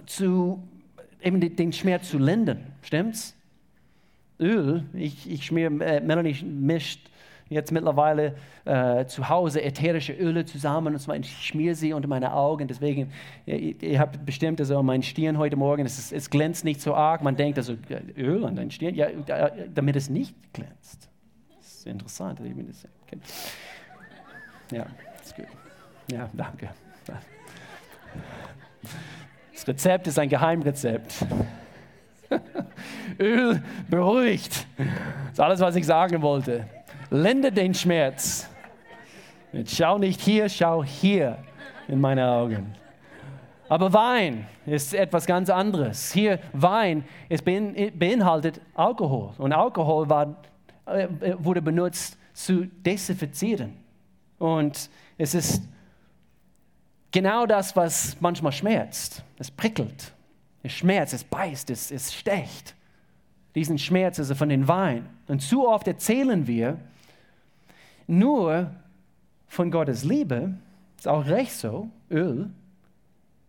zu, 0.05 0.63
eben 1.21 1.39
den 1.39 1.73
Schmerz 1.73 2.09
zu 2.09 2.17
lindern. 2.17 2.63
Stimmt's? 2.81 3.35
Öl, 4.39 4.83
ich, 4.93 5.29
ich 5.29 5.45
schmier, 5.45 5.67
äh, 5.81 6.01
Melanie 6.01 6.43
mischt 6.43 7.09
jetzt 7.49 7.71
mittlerweile 7.71 8.35
äh, 8.65 9.05
zu 9.05 9.29
Hause 9.29 9.61
ätherische 9.61 10.13
Öle 10.13 10.45
zusammen 10.45 10.93
und 10.93 10.99
zwar 10.99 11.15
ich 11.15 11.45
schmiere 11.45 11.75
sie 11.75 11.93
unter 11.93 12.07
meine 12.07 12.33
Augen. 12.33 12.67
Deswegen, 12.67 13.11
ihr, 13.45 13.81
ihr 13.81 13.99
habt 13.99 14.25
bestimmt 14.25 14.59
also 14.59 14.81
mein 14.81 15.03
Stirn 15.03 15.37
heute 15.37 15.55
Morgen, 15.55 15.85
es, 15.85 15.99
ist, 15.99 16.13
es, 16.13 16.29
glänzt 16.29 16.65
nicht 16.65 16.81
so 16.81 16.95
arg. 16.95 17.21
Man 17.21 17.35
denkt 17.35 17.57
also, 17.57 17.75
Öl 18.17 18.45
an 18.45 18.55
dein 18.55 18.71
Stirn, 18.71 18.95
ja, 18.95 19.07
damit 19.73 19.95
es 19.95 20.09
nicht 20.09 20.35
glänzt. 20.53 21.09
Das 21.57 21.67
ist 21.67 21.87
interessant. 21.87 22.39
Ja, 24.71 24.85
ist 25.23 25.35
gut. 25.35 25.45
Ja, 26.11 26.29
danke. 26.33 26.69
Das 29.53 29.67
Rezept 29.67 30.07
ist 30.07 30.19
ein 30.19 30.29
Geheimrezept. 30.29 31.25
Öl 33.19 33.61
beruhigt. 33.89 34.67
Das 34.77 35.33
ist 35.33 35.39
alles, 35.39 35.59
was 35.59 35.75
ich 35.75 35.85
sagen 35.85 36.21
wollte. 36.21 36.65
Linde 37.15 37.51
den 37.51 37.73
Schmerz. 37.73 38.49
Jetzt 39.51 39.75
schau 39.75 39.97
nicht 39.97 40.19
hier, 40.19 40.49
schau 40.49 40.83
hier 40.83 41.37
in 41.87 42.01
meine 42.01 42.27
Augen. 42.27 42.75
Aber 43.69 43.93
Wein 43.93 44.45
ist 44.65 44.93
etwas 44.93 45.25
ganz 45.25 45.49
anderes. 45.49 46.11
Hier 46.11 46.39
Wein 46.53 47.05
es 47.29 47.41
beinhaltet 47.41 48.61
Alkohol 48.75 49.31
und 49.37 49.53
Alkohol 49.53 50.09
war, 50.09 50.35
äh, 50.85 51.07
wurde 51.39 51.61
benutzt 51.61 52.17
zu 52.33 52.65
desinfizieren. 52.65 53.73
Und 54.37 54.89
es 55.17 55.33
ist 55.33 55.63
genau 57.11 57.45
das, 57.45 57.75
was 57.75 58.17
manchmal 58.19 58.51
schmerzt. 58.51 59.23
Es 59.39 59.49
prickelt, 59.49 60.11
es 60.61 60.73
schmerzt, 60.73 61.13
es 61.13 61.23
beißt, 61.23 61.69
es, 61.69 61.91
es 61.91 62.13
stecht. 62.13 62.75
Diesen 63.55 63.79
Schmerz 63.79 64.19
ist 64.19 64.33
von 64.33 64.49
den 64.49 64.67
Wein. 64.67 65.07
Und 65.27 65.41
zu 65.41 65.67
oft 65.67 65.87
erzählen 65.87 66.45
wir, 66.45 66.77
nur 68.07 68.71
von 69.47 69.71
Gottes 69.71 70.03
Liebe, 70.03 70.55
ist 70.97 71.07
auch 71.07 71.25
recht 71.25 71.53
so, 71.53 71.89
Öl. 72.09 72.49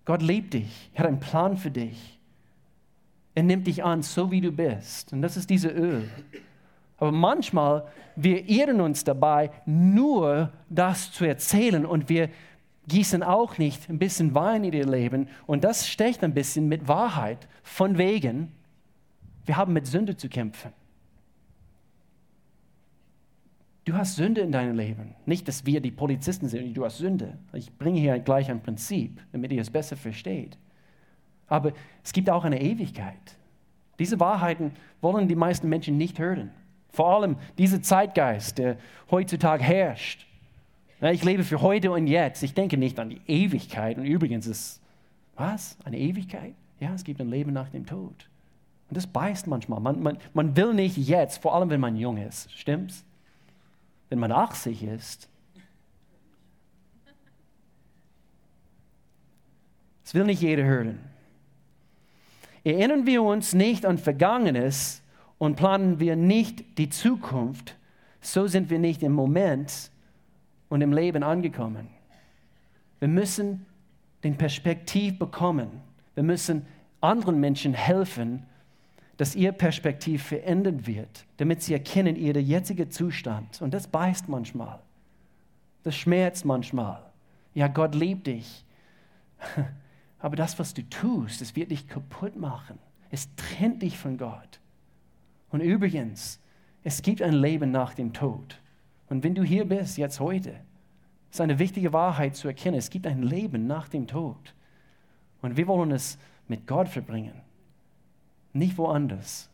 Gott 0.05 0.23
liebt 0.23 0.55
dich, 0.55 0.91
er 0.95 1.01
hat 1.01 1.07
einen 1.09 1.21
Plan 1.21 1.57
für 1.57 1.71
dich. 1.71 2.21
Er 3.35 3.43
nimmt 3.43 3.67
dich 3.67 3.85
an, 3.85 4.03
so 4.03 4.31
wie 4.31 4.41
du 4.41 4.51
bist. 4.51 5.13
Und 5.13 5.21
das 5.21 5.37
ist 5.37 5.51
diese 5.51 5.69
Öl. 5.69 6.09
Aber 6.97 7.13
manchmal, 7.13 7.87
wir 8.15 8.49
irren 8.49 8.81
uns 8.81 9.05
dabei, 9.05 9.51
nur 9.67 10.51
das 10.71 11.13
zu 11.13 11.25
erzählen 11.27 11.85
und 11.85 12.09
wir 12.09 12.31
gießen 12.89 13.23
auch 13.23 13.59
nicht 13.59 13.91
ein 13.91 13.99
bisschen 13.99 14.35
Wein 14.35 14.65
in 14.65 14.73
ihr 14.73 14.87
Leben 14.87 15.29
und 15.47 15.65
das 15.65 15.89
stecht 15.89 16.23
ein 16.25 16.33
bisschen 16.33 16.69
mit 16.69 16.89
Wahrheit. 16.89 17.49
Von 17.63 17.99
wegen, 17.99 18.53
wir 19.45 19.57
haben 19.57 19.73
mit 19.73 19.87
Sünde 19.87 20.17
zu 20.17 20.29
kämpfen. 20.29 20.73
Du 23.87 23.95
hast 23.95 24.17
Sünde 24.17 24.41
in 24.41 24.51
deinem 24.51 24.77
Leben. 24.77 25.15
Nicht, 25.27 25.47
dass 25.47 25.65
wir 25.65 25.81
die 25.81 25.93
Polizisten 25.93 26.49
sind, 26.49 26.77
du 26.77 26.85
hast 26.85 26.99
Sünde. 26.99 27.39
Ich 27.53 27.73
bringe 27.79 28.01
hier 28.01 28.19
gleich 28.19 28.51
ein 28.51 28.61
Prinzip, 28.61 29.23
damit 29.31 29.53
ihr 29.53 29.61
es 29.61 29.71
besser 29.71 29.97
versteht. 29.97 30.59
Aber 31.47 31.73
es 32.03 32.13
gibt 32.13 32.29
auch 32.29 32.45
eine 32.45 32.61
Ewigkeit. 32.61 33.15
Diese 34.01 34.19
Wahrheiten 34.19 34.73
wollen 35.01 35.29
die 35.29 35.37
meisten 35.37 35.69
Menschen 35.69 35.97
nicht 35.97 36.19
hören. 36.19 36.51
Vor 36.89 37.15
allem 37.15 37.37
dieser 37.59 37.81
Zeitgeist, 37.81 38.59
der 38.59 38.77
heutzutage 39.09 39.63
herrscht. 39.63 40.27
Ich 41.01 41.23
lebe 41.23 41.45
für 41.45 41.63
heute 41.63 41.93
und 41.93 42.09
jetzt. 42.09 42.43
Ich 42.43 42.55
denke 42.55 42.77
nicht 42.77 42.99
an 42.99 43.11
die 43.11 43.21
Ewigkeit. 43.29 43.99
Und 43.99 44.07
übrigens 44.07 44.49
ist, 44.49 44.83
was? 45.37 45.79
Eine 45.85 45.99
Ewigkeit? 45.99 46.55
Ja, 46.81 46.93
es 46.93 47.05
gibt 47.05 47.21
ein 47.21 47.31
Leben 47.31 47.53
nach 47.53 47.69
dem 47.69 47.87
Tod. 47.87 48.29
Und 48.89 48.97
das 48.97 49.07
beißt 49.07 49.47
manchmal. 49.47 49.79
Man, 49.79 50.03
man, 50.03 50.19
man 50.35 50.57
will 50.57 50.75
nicht 50.75 50.97
jetzt, 50.97 51.41
vor 51.41 51.55
allem 51.55 51.71
wenn 51.71 51.81
man 51.81 51.95
jung 51.95 52.17
ist. 52.17 52.51
Stimmt's? 52.53 53.05
Wenn 54.09 54.19
man 54.19 54.33
80 54.33 54.83
ist. 54.85 55.29
Das 60.05 60.15
will 60.15 60.25
nicht 60.25 60.41
jeder 60.41 60.65
hören. 60.65 61.01
Erinnern 62.63 63.07
wir 63.07 63.23
uns 63.23 63.55
nicht 63.55 63.85
an 63.85 63.99
Vergangenes 63.99 65.03
und 65.39 65.57
planen 65.57 66.01
wir 66.01 66.17
nicht 66.17 66.79
die 66.79 66.89
Zukunft, 66.89 67.77
so 68.21 68.47
sind 68.47 68.71
wir 68.71 68.79
nicht 68.79 69.03
im 69.03 69.13
Moment 69.13 69.91
und 70.69 70.81
im 70.81 70.93
Leben 70.93 71.23
angekommen. 71.23 71.89
Wir 72.99 73.09
müssen 73.09 73.67
den 74.25 74.37
Perspektiv 74.37 75.19
bekommen. 75.19 75.69
Wir 76.15 76.23
müssen 76.23 76.67
anderen 77.01 77.39
Menschen 77.39 77.75
helfen, 77.75 78.47
dass 79.17 79.35
ihr 79.35 79.53
Perspektiv 79.53 80.23
verändert 80.25 80.87
wird, 80.87 81.25
damit 81.39 81.63
sie 81.63 81.73
erkennen 81.73 82.17
ihren 82.17 82.45
jetzigen 82.45 82.91
Zustand. 82.91 83.63
Und 83.63 83.73
das 83.73 83.87
beißt 83.87 84.29
manchmal. 84.29 84.81
Das 85.83 85.97
schmerzt 85.97 86.45
manchmal. 86.45 87.03
Ja, 87.55 87.69
Gott 87.69 87.95
liebt 87.95 88.27
dich. 88.27 88.65
Aber 90.19 90.37
das, 90.37 90.59
was 90.59 90.75
du 90.75 90.83
tust, 90.89 91.41
das 91.41 91.57
wird 91.57 91.71
dich 91.71 91.89
kaputt 91.89 92.37
machen. 92.37 92.79
Es 93.11 93.35
trennt 93.37 93.83
dich 93.83 93.97
von 93.97 94.19
Gott. 94.19 94.61
Und 95.51 95.61
übrigens, 95.61 96.41
es 96.83 97.01
gibt 97.01 97.23
ein 97.23 97.33
Leben 97.33 97.71
nach 97.71 97.95
dem 97.95 98.13
Tod. 98.13 98.61
Und 99.09 99.25
wenn 99.25 99.35
du 99.35 99.43
hier 99.43 99.67
bist, 99.67 99.97
jetzt 99.97 100.21
heute, 100.21 100.55
ist 101.31 101.41
eine 101.41 101.59
wichtige 101.59 101.93
Wahrheit 101.93 102.37
zu 102.37 102.49
erkennen. 102.49 102.77
Es 102.77 102.91
gibt 102.91 103.07
ein 103.07 103.23
Leben 103.23 103.67
nach 103.67 103.89
dem 103.89 104.07
Tod. 104.07 104.55
Und 105.41 105.57
wir 105.57 105.67
wollen 105.67 105.93
es 105.93 106.19
mit 106.49 106.67
Gott 106.67 106.89
verbringen 106.89 107.46
nicht 108.57 108.79
woanders. 108.79 109.49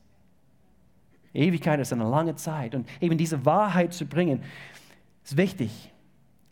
Ewigkeit 1.34 1.80
ist 1.80 1.92
eine 1.92 2.08
lange 2.08 2.34
Zeit 2.36 2.74
und 2.74 2.88
eben 3.00 3.16
diese 3.16 3.44
Wahrheit 3.44 3.92
zu 3.92 4.06
bringen, 4.06 4.42
ist 5.24 5.36
wichtig. 5.36 5.92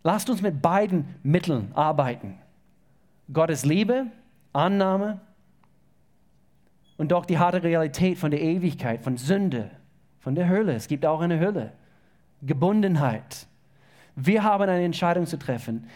Lasst 0.03 0.31
uns 0.31 0.41
mit 0.41 0.63
beiden 0.63 1.15
Mitteln 1.23 1.71
arbeiten. 1.75 2.39
Gottes 3.33 3.65
Liebe, 3.65 4.07
Annahme 4.53 5.21
und 6.97 7.13
doch 7.13 7.27
die 7.27 7.39
harte 7.39 7.63
Realität 7.63 8.19
von 8.19 8.31
der 8.31 8.41
Ewigkeit, 8.41 9.03
von 9.03 9.17
Sünde, 9.17 9.71
von 10.19 10.35
der 10.35 10.49
Hölle. 10.49 10.75
Es 10.75 10.89
gibt 10.89 11.05
auch 11.05 11.21
eine 11.21 11.39
Hölle. 11.39 11.73
Gebundenheit. 12.43 13.47
Wir 14.17 14.43
haben 14.43 14.63
eine 14.63 14.85
Entscheidung 14.85 15.27
zu 15.27 15.39
treffen. 15.39 15.87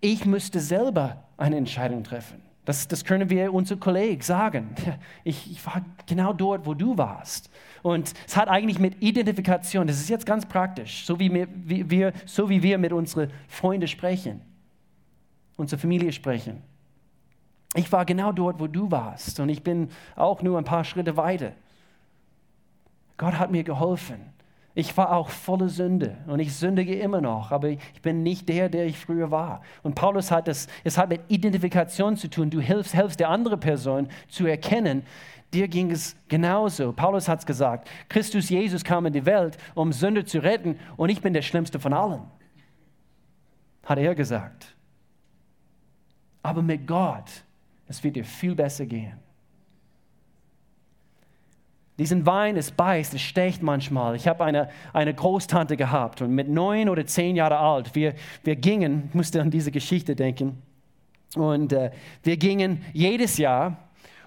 Ich 0.00 0.26
müsste 0.26 0.60
selber 0.60 1.24
eine 1.36 1.56
Entscheidung 1.56 2.02
treffen. 2.02 2.49
Das, 2.70 2.86
das 2.86 3.04
können 3.04 3.28
wir 3.30 3.52
unseren 3.52 3.80
Kollegen 3.80 4.22
sagen. 4.22 4.76
Ich, 5.24 5.50
ich 5.50 5.66
war 5.66 5.84
genau 6.06 6.32
dort, 6.32 6.66
wo 6.66 6.72
du 6.72 6.96
warst. 6.96 7.50
Und 7.82 8.12
es 8.28 8.36
hat 8.36 8.46
eigentlich 8.48 8.78
mit 8.78 9.02
Identifikation, 9.02 9.88
das 9.88 9.98
ist 9.98 10.08
jetzt 10.08 10.24
ganz 10.24 10.46
praktisch, 10.46 11.04
so 11.04 11.18
wie 11.18 11.48
wir, 11.90 12.12
so 12.26 12.48
wie 12.48 12.62
wir 12.62 12.78
mit 12.78 12.92
unseren 12.92 13.28
Freunden 13.48 13.88
sprechen, 13.88 14.40
unsere 15.56 15.80
Familie 15.80 16.12
sprechen. 16.12 16.62
Ich 17.74 17.90
war 17.90 18.04
genau 18.04 18.30
dort, 18.30 18.60
wo 18.60 18.68
du 18.68 18.88
warst 18.88 19.40
und 19.40 19.48
ich 19.48 19.64
bin 19.64 19.88
auch 20.14 20.40
nur 20.40 20.56
ein 20.56 20.64
paar 20.64 20.84
Schritte 20.84 21.16
weiter. 21.16 21.52
Gott 23.16 23.36
hat 23.36 23.50
mir 23.50 23.64
geholfen. 23.64 24.20
Ich 24.74 24.96
war 24.96 25.12
auch 25.12 25.30
voller 25.30 25.68
Sünde 25.68 26.16
und 26.26 26.38
ich 26.38 26.54
sündige 26.54 26.94
immer 26.94 27.20
noch, 27.20 27.50
aber 27.50 27.70
ich 27.70 28.02
bin 28.02 28.22
nicht 28.22 28.48
der, 28.48 28.68
der 28.68 28.86
ich 28.86 28.98
früher 28.98 29.30
war. 29.30 29.62
Und 29.82 29.96
Paulus 29.96 30.30
hat 30.30 30.46
das, 30.46 30.68
es 30.84 30.96
hat 30.96 31.08
mit 31.08 31.22
Identifikation 31.28 32.16
zu 32.16 32.28
tun. 32.28 32.50
Du 32.50 32.60
hilfst, 32.60 32.94
hilfst 32.94 33.18
der 33.18 33.30
anderen 33.30 33.58
Person 33.58 34.08
zu 34.28 34.46
erkennen, 34.46 35.02
dir 35.52 35.66
ging 35.66 35.90
es 35.90 36.14
genauso. 36.28 36.92
Paulus 36.92 37.28
hat 37.28 37.40
es 37.40 37.46
gesagt, 37.46 37.88
Christus 38.08 38.48
Jesus 38.48 38.84
kam 38.84 39.06
in 39.06 39.12
die 39.12 39.26
Welt, 39.26 39.58
um 39.74 39.92
Sünde 39.92 40.24
zu 40.24 40.38
retten 40.38 40.78
und 40.96 41.08
ich 41.08 41.20
bin 41.20 41.34
der 41.34 41.42
Schlimmste 41.42 41.80
von 41.80 41.92
allen. 41.92 42.22
Hat 43.84 43.98
er 43.98 44.14
gesagt. 44.14 44.76
Aber 46.42 46.62
mit 46.62 46.86
Gott, 46.86 47.44
es 47.88 48.02
wird 48.04 48.14
dir 48.14 48.24
viel 48.24 48.54
besser 48.54 48.86
gehen. 48.86 49.18
Diesen 52.00 52.24
Wein, 52.24 52.56
es 52.56 52.70
beißt, 52.70 53.12
es 53.12 53.20
stecht 53.20 53.62
manchmal. 53.62 54.16
Ich 54.16 54.26
habe 54.26 54.42
eine, 54.42 54.70
eine 54.94 55.12
Großtante 55.12 55.76
gehabt 55.76 56.22
und 56.22 56.34
mit 56.34 56.48
neun 56.48 56.88
oder 56.88 57.04
zehn 57.04 57.36
Jahre 57.36 57.58
alt, 57.58 57.94
wir, 57.94 58.14
wir 58.42 58.56
gingen, 58.56 59.04
ich 59.10 59.14
musste 59.14 59.42
an 59.42 59.50
diese 59.50 59.70
Geschichte 59.70 60.16
denken, 60.16 60.62
und 61.36 61.74
äh, 61.74 61.90
wir 62.22 62.38
gingen 62.38 62.82
jedes 62.94 63.36
Jahr, 63.36 63.76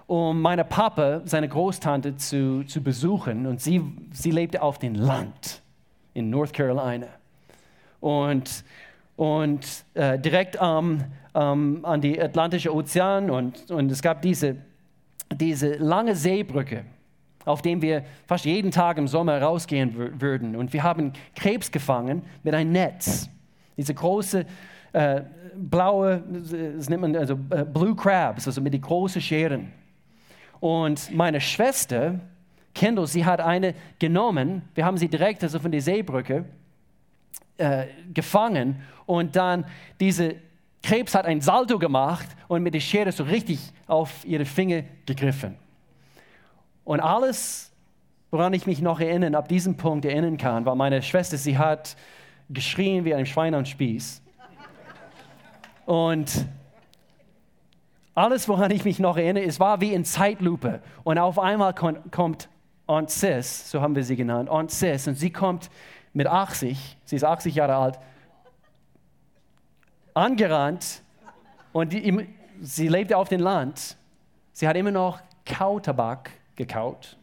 um 0.06 0.40
meine 0.40 0.64
Papa, 0.64 1.22
seine 1.24 1.48
Großtante, 1.48 2.16
zu, 2.16 2.62
zu 2.62 2.80
besuchen. 2.80 3.44
Und 3.44 3.60
sie, 3.60 3.82
sie 4.12 4.30
lebte 4.30 4.62
auf 4.62 4.78
dem 4.78 4.94
Land 4.94 5.60
in 6.14 6.30
North 6.30 6.52
Carolina. 6.52 7.08
Und, 8.00 8.64
und 9.16 9.66
äh, 9.94 10.16
direkt 10.16 10.58
ähm, 10.60 11.02
ähm, 11.34 11.80
an 11.82 12.00
die 12.00 12.22
Atlantische 12.22 12.72
Ozean 12.72 13.30
und, 13.30 13.68
und 13.72 13.90
es 13.90 14.00
gab 14.00 14.22
diese, 14.22 14.58
diese 15.32 15.74
lange 15.74 16.14
Seebrücke 16.14 16.84
auf 17.44 17.62
dem 17.62 17.82
wir 17.82 18.04
fast 18.26 18.44
jeden 18.44 18.70
Tag 18.70 18.98
im 18.98 19.08
Sommer 19.08 19.40
rausgehen 19.40 20.20
würden. 20.20 20.56
Und 20.56 20.72
wir 20.72 20.82
haben 20.82 21.12
Krebs 21.34 21.70
gefangen 21.70 22.22
mit 22.42 22.54
einem 22.54 22.72
Netz. 22.72 23.28
Diese 23.76 23.94
große 23.94 24.46
äh, 24.92 25.22
blaue, 25.56 26.22
das 26.76 26.88
nennt 26.88 27.02
man 27.02 27.16
also 27.16 27.34
äh, 27.50 27.64
Blue 27.64 27.94
Crabs, 27.94 28.46
also 28.46 28.60
mit 28.60 28.72
den 28.72 28.80
großen 28.80 29.20
Scheren. 29.20 29.72
Und 30.60 31.14
meine 31.14 31.40
Schwester, 31.40 32.20
Kendall, 32.74 33.06
sie 33.06 33.24
hat 33.24 33.40
eine 33.40 33.74
genommen. 33.98 34.62
Wir 34.74 34.84
haben 34.84 34.96
sie 34.96 35.08
direkt 35.08 35.42
also 35.42 35.58
von 35.58 35.70
der 35.70 35.80
Seebrücke 35.80 36.44
äh, 37.58 37.86
gefangen 38.12 38.82
und 39.06 39.36
dann 39.36 39.64
diese 40.00 40.36
Krebs 40.82 41.14
hat 41.14 41.24
ein 41.24 41.40
Salto 41.40 41.78
gemacht 41.78 42.26
und 42.48 42.62
mit 42.62 42.74
der 42.74 42.80
Schere 42.80 43.10
so 43.10 43.24
richtig 43.24 43.58
auf 43.86 44.24
ihre 44.24 44.44
Finger 44.44 44.82
gegriffen. 45.06 45.56
Und 46.84 47.00
alles, 47.00 47.72
woran 48.30 48.52
ich 48.52 48.66
mich 48.66 48.80
noch 48.80 49.00
erinnern, 49.00 49.34
ab 49.34 49.48
diesem 49.48 49.76
Punkt 49.76 50.04
erinnern 50.04 50.36
kann, 50.36 50.64
war 50.66 50.74
meine 50.74 51.02
Schwester, 51.02 51.36
sie 51.36 51.56
hat 51.58 51.96
geschrien 52.50 53.04
wie 53.04 53.14
ein 53.14 53.26
Schwein 53.26 53.54
am 53.54 53.64
Spieß. 53.64 54.22
Und 55.86 56.46
alles, 58.14 58.48
woran 58.48 58.70
ich 58.70 58.84
mich 58.84 58.98
noch 58.98 59.16
erinnere, 59.16 59.44
es 59.44 59.58
war 59.60 59.80
wie 59.80 59.92
in 59.92 60.04
Zeitlupe. 60.04 60.80
Und 61.02 61.18
auf 61.18 61.38
einmal 61.38 61.74
kommt 61.74 62.48
Aunt 62.86 63.10
Sis, 63.10 63.70
so 63.70 63.80
haben 63.80 63.96
wir 63.96 64.04
sie 64.04 64.14
genannt, 64.14 64.50
Aunt 64.50 64.70
Sis, 64.70 65.08
und 65.08 65.14
sie 65.14 65.30
kommt 65.30 65.70
mit 66.12 66.26
80, 66.26 66.98
sie 67.04 67.16
ist 67.16 67.24
80 67.24 67.54
Jahre 67.54 67.76
alt, 67.76 67.98
angerannt 70.12 71.02
und 71.72 71.92
die, 71.92 72.28
sie 72.60 72.88
lebte 72.88 73.16
auf 73.16 73.28
dem 73.28 73.40
Land. 73.40 73.96
Sie 74.52 74.68
hat 74.68 74.76
immer 74.76 74.92
noch 74.92 75.20
Kautabak 75.44 76.30
gekaut. 76.56 77.16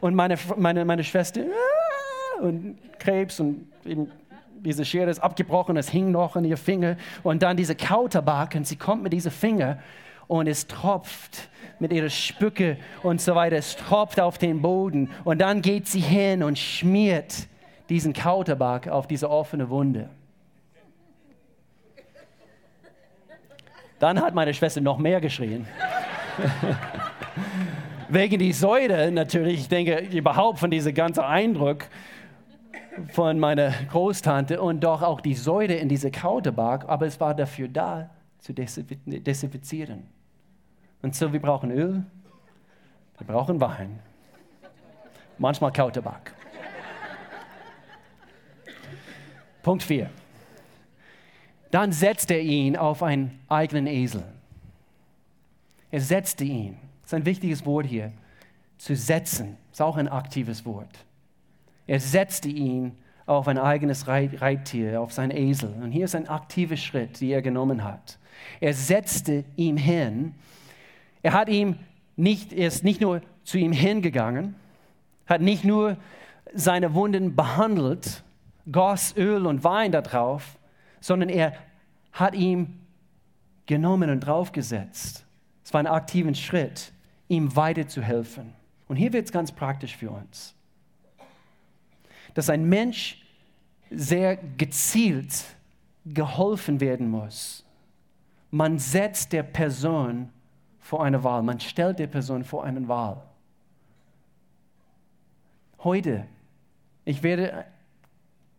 Und 0.00 0.14
meine, 0.14 0.36
meine, 0.56 0.84
meine 0.84 1.04
Schwester 1.04 1.42
und 2.40 2.78
Krebs 2.98 3.40
und 3.40 3.70
eben 3.84 4.10
diese 4.62 4.84
Schere 4.84 5.10
ist 5.10 5.20
abgebrochen, 5.20 5.76
es 5.76 5.88
hing 5.88 6.10
noch 6.10 6.36
an 6.36 6.44
ihr 6.44 6.56
Finger 6.56 6.96
und 7.22 7.42
dann 7.42 7.56
diese 7.56 7.74
Kautabak 7.74 8.54
und 8.54 8.66
sie 8.66 8.76
kommt 8.76 9.02
mit 9.02 9.12
diesem 9.12 9.32
Finger 9.32 9.78
und 10.26 10.46
es 10.46 10.66
tropft 10.66 11.48
mit 11.78 11.92
ihrer 11.92 12.10
Spücke 12.10 12.76
und 13.02 13.20
so 13.20 13.34
weiter, 13.34 13.56
es 13.56 13.76
tropft 13.76 14.20
auf 14.20 14.36
den 14.36 14.60
Boden 14.60 15.10
und 15.24 15.40
dann 15.40 15.62
geht 15.62 15.86
sie 15.86 16.00
hin 16.00 16.42
und 16.42 16.58
schmiert 16.58 17.48
diesen 17.88 18.12
Kautabak 18.12 18.88
auf 18.88 19.06
diese 19.06 19.30
offene 19.30 19.70
Wunde. 19.70 20.10
Dann 24.00 24.20
hat 24.20 24.34
meine 24.34 24.52
Schwester 24.52 24.80
noch 24.80 24.98
mehr 24.98 25.20
geschrien. 25.20 25.66
wegen 28.08 28.38
die 28.38 28.52
Säure 28.52 29.10
natürlich, 29.12 29.60
ich 29.60 29.68
denke 29.68 29.98
überhaupt 29.98 30.58
von 30.58 30.70
diesem 30.70 30.94
ganzen 30.94 31.20
Eindruck 31.20 31.86
von 33.12 33.38
meiner 33.38 33.72
Großtante 33.90 34.60
und 34.60 34.82
doch 34.82 35.02
auch 35.02 35.20
die 35.20 35.34
Säure 35.34 35.74
in 35.74 35.88
diese 35.88 36.10
Kautabak, 36.10 36.88
aber 36.88 37.06
es 37.06 37.20
war 37.20 37.34
dafür 37.34 37.68
da, 37.68 38.10
zu 38.38 38.52
desinfizieren. 38.54 40.06
Und 41.02 41.14
so, 41.14 41.32
wir 41.32 41.40
brauchen 41.40 41.70
Öl, 41.70 42.02
wir 43.18 43.26
brauchen 43.26 43.60
Wein, 43.60 44.00
manchmal 45.38 45.72
Kautabak. 45.72 46.34
Punkt 49.62 49.82
4. 49.82 50.10
Dann 51.70 51.92
setzte 51.92 52.34
er 52.34 52.42
ihn 52.42 52.76
auf 52.76 53.02
einen 53.02 53.38
eigenen 53.48 53.86
Esel. 53.86 54.24
Er 55.90 56.00
setzte 56.00 56.44
ihn. 56.44 56.76
Das 57.02 57.12
ist 57.12 57.14
ein 57.14 57.26
wichtiges 57.26 57.64
Wort 57.64 57.86
hier. 57.86 58.12
Zu 58.78 58.96
setzen 58.96 59.56
ist 59.72 59.82
auch 59.82 59.96
ein 59.96 60.08
aktives 60.08 60.64
Wort. 60.64 61.04
Er 61.86 62.00
setzte 62.00 62.48
ihn 62.48 62.92
auf 63.26 63.46
ein 63.46 63.58
eigenes 63.58 64.08
Reittier, 64.08 65.00
auf 65.00 65.12
sein 65.12 65.30
Esel. 65.30 65.72
Und 65.82 65.92
hier 65.92 66.06
ist 66.06 66.14
ein 66.14 66.28
aktiver 66.28 66.76
Schritt, 66.76 67.20
den 67.20 67.30
er 67.30 67.42
genommen 67.42 67.84
hat. 67.84 68.18
Er 68.60 68.74
setzte 68.74 69.44
ihn 69.56 69.76
hin. 69.76 70.34
Er 71.22 71.32
hat 71.32 71.48
ihm 71.48 71.76
nicht, 72.16 72.52
er 72.52 72.68
ist 72.68 72.84
nicht 72.84 73.00
nur 73.00 73.22
zu 73.44 73.58
ihm 73.58 73.72
hingegangen, 73.72 74.54
hat 75.26 75.40
nicht 75.40 75.64
nur 75.64 75.96
seine 76.52 76.94
Wunden 76.94 77.36
behandelt, 77.36 78.24
goss 78.70 79.14
Öl 79.16 79.46
und 79.46 79.62
Wein 79.62 79.92
darauf, 79.92 80.58
sondern 81.00 81.28
er 81.28 81.54
hat 82.12 82.34
ihm 82.34 82.80
genommen 83.66 84.10
und 84.10 84.20
draufgesetzt. 84.20 85.24
Es 85.64 85.72
war 85.72 85.80
ein 85.80 85.86
aktiver 85.86 86.34
Schritt, 86.34 86.92
ihm 87.28 87.54
weiterzuhelfen. 87.56 88.52
Und 88.88 88.96
hier 88.96 89.12
wird 89.12 89.26
es 89.26 89.32
ganz 89.32 89.52
praktisch 89.52 89.96
für 89.96 90.10
uns. 90.10 90.54
Dass 92.34 92.50
ein 92.50 92.68
Mensch 92.68 93.24
sehr 93.90 94.36
gezielt 94.36 95.44
geholfen 96.04 96.80
werden 96.80 97.08
muss. 97.10 97.64
Man 98.50 98.78
setzt 98.78 99.32
der 99.32 99.42
Person 99.42 100.30
vor 100.80 101.04
eine 101.04 101.22
Wahl, 101.22 101.42
man 101.42 101.60
stellt 101.60 101.98
der 101.98 102.06
Person 102.06 102.42
vor 102.42 102.64
eine 102.64 102.88
Wahl. 102.88 103.22
Heute, 105.78 106.26
ich 107.04 107.22
werde 107.22 107.64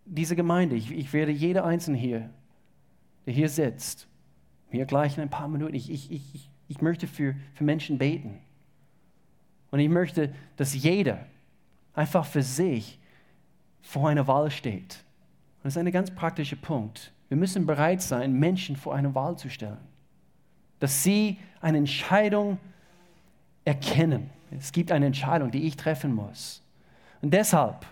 diese 0.06 0.36
Gemeinde, 0.36 0.76
ich, 0.76 0.92
ich 0.92 1.14
werde 1.14 1.32
jeder 1.32 1.66
Einzelne 1.66 1.98
hier, 1.98 2.30
der 3.26 3.34
hier 3.34 3.50
sitzt, 3.50 4.08
mir 4.72 4.86
gleich 4.86 5.18
in 5.18 5.24
ein 5.24 5.30
paar 5.30 5.48
Minuten, 5.48 5.76
ich, 5.76 5.92
ich, 5.92 6.12
ich, 6.12 6.50
ich 6.68 6.82
möchte 6.82 7.08
für, 7.08 7.36
für 7.54 7.64
Menschen 7.64 7.98
beten. 7.98 8.40
Und 9.72 9.80
ich 9.80 9.90
möchte, 9.90 10.34
dass 10.58 10.74
jeder 10.74 11.26
einfach 11.94 12.26
für 12.26 12.44
sich 12.44 13.00
vor 13.82 14.10
einer 14.10 14.28
Wahl 14.28 14.52
steht. 14.52 15.04
Und 15.58 15.66
das 15.66 15.76
ist 15.76 15.78
ein 15.78 15.92
ganz 15.92 16.12
praktischer 16.12 16.56
Punkt. 16.56 17.12
Wir 17.30 17.38
müssen 17.38 17.66
bereit 17.66 18.02
sein, 18.02 18.34
Menschen 18.34 18.76
vor 18.76 18.96
eine 18.96 19.16
Wahl 19.16 19.38
zu 19.38 19.50
stellen. 19.50 19.78
Dass 20.80 21.04
sie 21.04 21.38
eine 21.62 21.78
Entscheidung 21.78 22.58
erkennen. 23.64 24.30
Es 24.52 24.72
gibt 24.72 24.92
eine 24.92 25.06
Entscheidung, 25.06 25.52
die 25.52 25.66
ich 25.68 25.78
treffen 25.78 26.14
muss. 26.14 26.62
Und 27.22 27.34
deshalb 27.34 27.86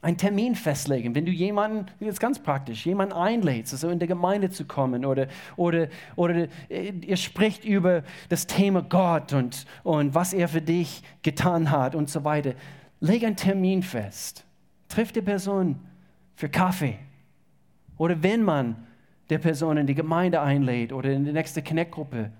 einen 0.00 0.16
Termin 0.16 0.54
festlegen. 0.54 1.14
Wenn 1.14 1.26
du 1.26 1.32
jemanden, 1.32 1.86
jetzt 1.98 2.20
ganz 2.20 2.38
praktisch, 2.38 2.86
jemanden 2.86 3.14
einlädst, 3.14 3.72
also 3.72 3.88
in 3.88 3.98
der 3.98 4.06
Gemeinde 4.06 4.50
zu 4.50 4.64
kommen 4.64 5.04
oder, 5.04 5.26
oder, 5.56 5.88
oder 6.14 6.46
äh, 6.68 6.90
ihr 6.90 7.16
spricht 7.16 7.64
über 7.64 8.04
das 8.28 8.46
Thema 8.46 8.82
Gott 8.82 9.32
und, 9.32 9.66
und 9.82 10.14
was 10.14 10.32
er 10.32 10.48
für 10.48 10.62
dich 10.62 11.02
getan 11.22 11.70
hat 11.70 11.94
und 11.94 12.08
so 12.08 12.24
weiter. 12.24 12.54
Leg 13.00 13.24
einen 13.24 13.36
Termin 13.36 13.82
fest. 13.82 14.44
Triff 14.88 15.12
die 15.12 15.22
Person 15.22 15.80
für 16.36 16.48
Kaffee. 16.48 16.98
Oder 17.96 18.22
wenn 18.22 18.44
man 18.44 18.76
der 19.30 19.38
Person 19.38 19.76
in 19.76 19.86
die 19.86 19.94
Gemeinde 19.94 20.40
einlädt 20.40 20.92
oder 20.92 21.10
in 21.10 21.24
die 21.24 21.32
nächste 21.32 21.62
Connect-Gruppe, 21.62 22.30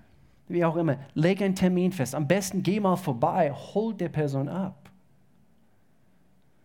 wie 0.47 0.65
auch 0.65 0.77
immer, 0.77 0.97
leg 1.13 1.41
einen 1.41 1.55
Termin 1.55 1.91
fest. 1.91 2.15
Am 2.15 2.27
besten 2.27 2.63
geh 2.63 2.79
mal 2.79 2.95
vorbei, 2.95 3.51
hol 3.51 3.93
der 3.93 4.09
Person 4.09 4.47
ab. 4.47 4.78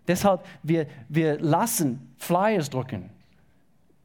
Deshalb, 0.07 0.45
wir, 0.63 0.87
wir 1.09 1.39
lassen 1.41 2.15
Flyers 2.19 2.71
drucken. 2.71 3.11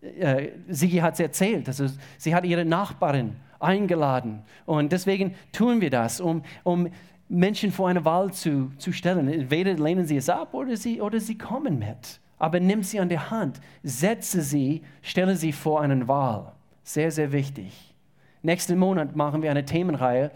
Äh, 0.01 0.49
Sigi 0.69 0.97
hat 0.97 1.15
es 1.15 1.19
erzählt, 1.19 1.67
also 1.67 1.87
sie 2.17 2.33
hat 2.33 2.45
ihre 2.45 2.63
Nachbarin 2.63 3.35
eingeladen. 3.59 4.43
Und 4.65 4.91
deswegen 4.91 5.35
tun 5.51 5.81
wir 5.81 5.89
das, 5.89 6.21
um, 6.21 6.43
um 6.63 6.89
Menschen 7.27 7.71
vor 7.71 7.89
eine 7.89 8.05
Wahl 8.05 8.31
zu, 8.31 8.71
zu 8.77 8.91
stellen. 8.91 9.27
Entweder 9.27 9.73
lehnen 9.73 10.05
sie 10.05 10.17
es 10.17 10.29
ab 10.29 10.53
oder 10.53 10.77
sie, 10.77 11.01
oder 11.01 11.19
sie 11.19 11.37
kommen 11.37 11.79
mit. 11.79 12.19
Aber 12.37 12.59
nimm 12.59 12.83
sie 12.83 12.99
an 12.99 13.09
der 13.09 13.29
Hand, 13.29 13.59
setze 13.83 14.41
sie, 14.41 14.81
stelle 15.01 15.35
sie 15.35 15.51
vor 15.51 15.81
eine 15.81 16.07
Wahl. 16.07 16.53
Sehr, 16.83 17.11
sehr 17.11 17.31
wichtig. 17.33 17.93
Nächsten 18.41 18.79
Monat 18.79 19.15
machen 19.15 19.41
wir 19.41 19.51
eine 19.51 19.65
Themenreihe 19.65 20.31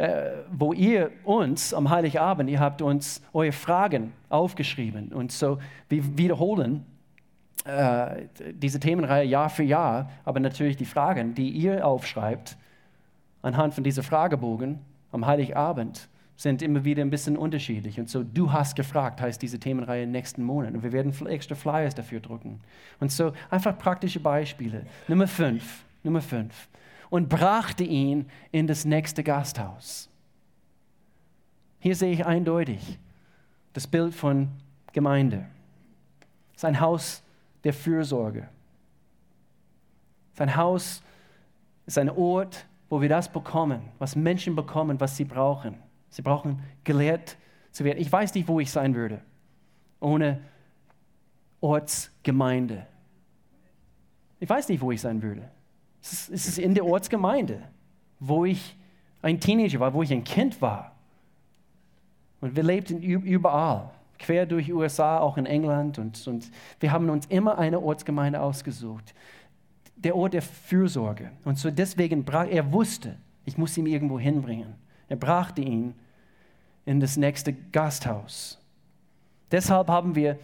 äh, 0.00 0.44
wo 0.50 0.72
ihr 0.72 1.10
uns 1.24 1.74
am 1.74 1.90
Heiligabend, 1.90 2.48
ihr 2.48 2.58
habt 2.58 2.80
uns 2.80 3.20
eure 3.34 3.52
Fragen 3.52 4.14
aufgeschrieben. 4.30 5.12
Und 5.12 5.30
so, 5.30 5.58
wir 5.90 6.16
wiederholen 6.16 6.86
äh, 7.66 8.22
diese 8.54 8.80
Themenreihe 8.80 9.26
Jahr 9.26 9.50
für 9.50 9.62
Jahr, 9.62 10.08
aber 10.24 10.40
natürlich 10.40 10.78
die 10.78 10.86
Fragen, 10.86 11.34
die 11.34 11.50
ihr 11.50 11.86
aufschreibt, 11.86 12.56
anhand 13.42 13.74
von 13.74 13.84
dieser 13.84 14.02
Fragebogen 14.02 14.78
am 15.12 15.26
Heiligabend, 15.26 16.08
sind 16.34 16.62
immer 16.62 16.82
wieder 16.82 17.02
ein 17.02 17.10
bisschen 17.10 17.36
unterschiedlich. 17.36 18.00
Und 18.00 18.08
so, 18.08 18.22
du 18.22 18.50
hast 18.50 18.76
gefragt, 18.76 19.20
heißt 19.20 19.42
diese 19.42 19.60
Themenreihe 19.60 20.06
nächsten 20.06 20.42
Monat. 20.42 20.72
Und 20.72 20.82
wir 20.82 20.92
werden 20.92 21.12
extra 21.26 21.54
Flyers 21.54 21.94
dafür 21.94 22.20
drucken. 22.20 22.58
Und 23.00 23.12
so, 23.12 23.32
einfach 23.50 23.76
praktische 23.76 24.20
Beispiele. 24.20 24.86
Nummer 25.08 25.26
fünf. 25.26 25.84
Nummer 26.02 26.22
fünf 26.22 26.70
und 27.10 27.28
brachte 27.28 27.84
ihn 27.84 28.30
in 28.52 28.66
das 28.66 28.84
nächste 28.84 29.22
Gasthaus. 29.22 30.08
Hier 31.80 31.94
sehe 31.94 32.12
ich 32.12 32.24
eindeutig 32.24 32.98
das 33.72 33.86
Bild 33.86 34.14
von 34.14 34.48
Gemeinde. 34.92 35.46
Es 36.52 36.58
ist 36.58 36.64
ein 36.64 36.80
Haus 36.80 37.22
der 37.64 37.74
Fürsorge. 37.74 38.48
Es 40.28 40.34
ist 40.34 40.40
ein 40.40 40.56
Haus, 40.56 41.02
ist 41.86 41.98
ein 41.98 42.10
Ort, 42.10 42.66
wo 42.88 43.00
wir 43.00 43.08
das 43.08 43.30
bekommen, 43.30 43.82
was 43.98 44.16
Menschen 44.16 44.56
bekommen, 44.56 44.98
was 45.00 45.16
sie 45.16 45.24
brauchen. 45.24 45.76
Sie 46.08 46.22
brauchen 46.22 46.62
gelehrt 46.84 47.36
zu 47.70 47.84
werden. 47.84 48.00
Ich 48.00 48.10
weiß 48.10 48.34
nicht, 48.34 48.48
wo 48.48 48.60
ich 48.60 48.70
sein 48.70 48.94
würde 48.94 49.20
ohne 50.00 50.40
Ortsgemeinde. 51.60 52.86
Ich 54.40 54.48
weiß 54.48 54.68
nicht, 54.70 54.80
wo 54.80 54.90
ich 54.90 55.00
sein 55.00 55.22
würde. 55.22 55.48
Es 56.02 56.28
ist 56.28 56.58
in 56.58 56.74
der 56.74 56.84
Ortsgemeinde, 56.84 57.62
wo 58.18 58.44
ich 58.44 58.76
ein 59.22 59.38
Teenager 59.40 59.80
war, 59.80 59.92
wo 59.92 60.02
ich 60.02 60.12
ein 60.12 60.24
Kind 60.24 60.60
war. 60.62 60.92
Und 62.40 62.56
wir 62.56 62.62
lebten 62.62 63.02
überall, 63.02 63.90
quer 64.18 64.46
durch 64.46 64.72
USA, 64.72 65.18
auch 65.18 65.36
in 65.36 65.46
England. 65.46 65.98
Und, 65.98 66.26
und 66.26 66.50
wir 66.80 66.90
haben 66.90 67.08
uns 67.10 67.26
immer 67.26 67.58
eine 67.58 67.80
Ortsgemeinde 67.80 68.40
ausgesucht. 68.40 69.14
Der 69.96 70.16
Ort 70.16 70.32
der 70.32 70.42
Fürsorge. 70.42 71.30
Und 71.44 71.58
so 71.58 71.70
deswegen, 71.70 72.24
brach, 72.24 72.46
er 72.48 72.72
wusste, 72.72 73.16
ich 73.44 73.58
muss 73.58 73.76
ihn 73.76 73.86
irgendwo 73.86 74.18
hinbringen. 74.18 74.74
Er 75.08 75.16
brachte 75.16 75.60
ihn 75.60 75.94
in 76.86 77.00
das 77.00 77.18
nächste 77.18 77.52
Gasthaus. 77.52 78.58
Deshalb 79.50 79.88
haben 79.88 80.14
wir 80.14 80.38